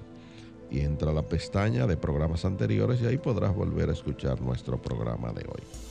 Y 0.72 0.82
entra 0.82 1.10
a 1.10 1.14
la 1.14 1.24
pestaña 1.24 1.88
de 1.88 1.98
programas 1.98 2.46
anteriores 2.46 3.02
y 3.02 3.08
ahí 3.08 3.18
podrás 3.18 3.56
volver 3.56 3.90
a 3.90 3.94
escuchar 3.94 4.40
nuestro 4.42 4.80
programa 4.80 5.34
de 5.34 5.42
hoy. 5.42 5.89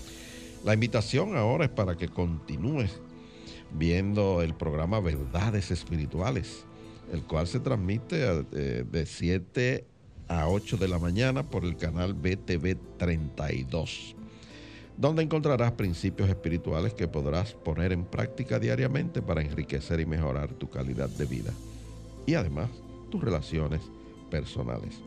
La 0.65 0.75
invitación 0.75 1.37
ahora 1.37 1.67
es 1.67 1.71
para 1.71 1.97
que 1.97 2.09
continúes 2.09 3.01
viendo 3.73 4.43
el 4.43 4.55
programa 4.55 4.99
Verdades 5.01 5.71
Espirituales, 5.71 6.65
el 7.13 7.23
cual 7.23 7.47
se 7.47 7.61
transmite 7.61 8.45
eh, 8.53 8.85
de 8.91 9.07
7 9.07 9.85
a 10.27 10.49
8 10.49 10.77
de 10.77 10.89
la 10.89 10.99
mañana 10.99 11.49
por 11.49 11.65
el 11.65 11.77
canal 11.77 12.13
BTV 12.13 12.77
32, 12.99 14.17
donde 14.97 15.23
encontrarás 15.23 15.73
principios 15.73 16.29
espirituales 16.29 16.93
que 16.93 17.07
podrás 17.07 17.53
poner 17.53 17.93
en 17.93 18.05
práctica 18.05 18.59
diariamente 18.59 19.23
para 19.23 19.43
enriquecer 19.43 20.01
y 20.01 20.07
mejorar 20.07 20.53
tu 20.55 20.69
calidad 20.69 21.09
de 21.09 21.25
vida 21.25 21.53
y 22.27 22.35
además 22.35 22.69
tus 23.11 23.23
relaciones 23.23 23.81
personales. 24.29 25.01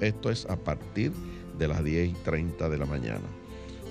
Esto 0.00 0.30
es 0.30 0.46
a 0.46 0.56
partir 0.56 1.12
de 1.58 1.68
las 1.68 1.82
10 1.82 2.10
y 2.10 2.12
30 2.12 2.68
de 2.68 2.78
la 2.78 2.86
mañana. 2.86 3.24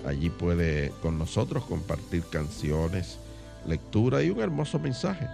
Allí 0.06 0.30
puede 0.30 0.92
con 1.02 1.18
nosotros 1.18 1.66
compartir 1.66 2.24
canciones, 2.30 3.20
lectura 3.66 4.22
y 4.22 4.30
un 4.30 4.40
hermoso 4.40 4.80
mensaje. 4.80 5.28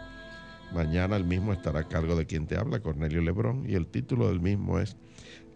Mañana 0.73 1.17
el 1.17 1.25
mismo 1.25 1.51
estará 1.51 1.81
a 1.81 1.87
cargo 1.89 2.15
de 2.15 2.25
quien 2.25 2.47
te 2.47 2.57
habla, 2.57 2.79
Cornelio 2.79 3.21
Lebrón, 3.21 3.65
y 3.67 3.75
el 3.75 3.87
título 3.87 4.29
del 4.29 4.39
mismo 4.39 4.79
es 4.79 4.95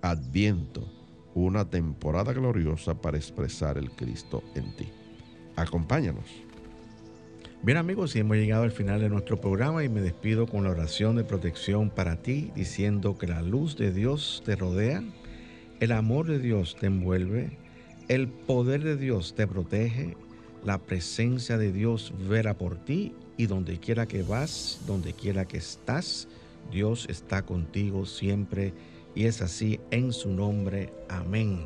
Adviento, 0.02 0.86
una 1.34 1.70
temporada 1.70 2.34
gloriosa 2.34 3.02
para 3.02 3.18
expresar 3.18 3.78
el 3.78 3.92
Cristo 3.92 4.44
en 4.56 4.76
ti. 4.76 4.92
Acompáñanos. 5.56 6.26
Bien 7.62 7.78
amigos, 7.78 8.16
y 8.16 8.20
hemos 8.20 8.38
llegado 8.38 8.64
al 8.64 8.72
final 8.72 9.02
de 9.02 9.10
nuestro 9.10 9.42
programa 9.42 9.84
y 9.84 9.90
me 9.90 10.02
despido 10.02 10.46
con 10.46 10.64
la 10.64 10.70
oración 10.70 11.16
de 11.16 11.24
protección 11.24 11.90
para 11.90 12.18
ti, 12.18 12.52
diciendo 12.56 13.18
que 13.18 13.26
la 13.26 13.42
luz 13.42 13.76
de 13.76 13.92
Dios 13.92 14.44
te 14.46 14.56
rodea, 14.56 15.02
el 15.80 15.92
amor 15.92 16.28
de 16.28 16.38
Dios 16.38 16.76
te 16.80 16.88
envuelve, 16.88 17.58
el 18.08 18.28
poder 18.28 18.84
de 18.84 18.98
Dios 18.98 19.34
te 19.34 19.48
protege, 19.48 20.16
la 20.64 20.78
presencia 20.78 21.58
de 21.58 21.72
Dios 21.72 22.14
verá 22.30 22.54
por 22.56 22.78
ti 22.78 23.14
y 23.38 23.48
donde 23.48 23.80
quiera 23.80 24.06
que 24.06 24.22
vas, 24.22 24.82
donde 24.86 25.14
quiera 25.14 25.46
que 25.46 25.58
estás, 25.58 26.28
Dios 26.72 27.08
está 27.10 27.44
contigo 27.44 28.06
siempre 28.06 28.74
y 29.16 29.26
es 29.26 29.42
así 29.42 29.80
en 29.92 30.12
su 30.14 30.30
nombre. 30.30 30.94
Amén. 31.10 31.66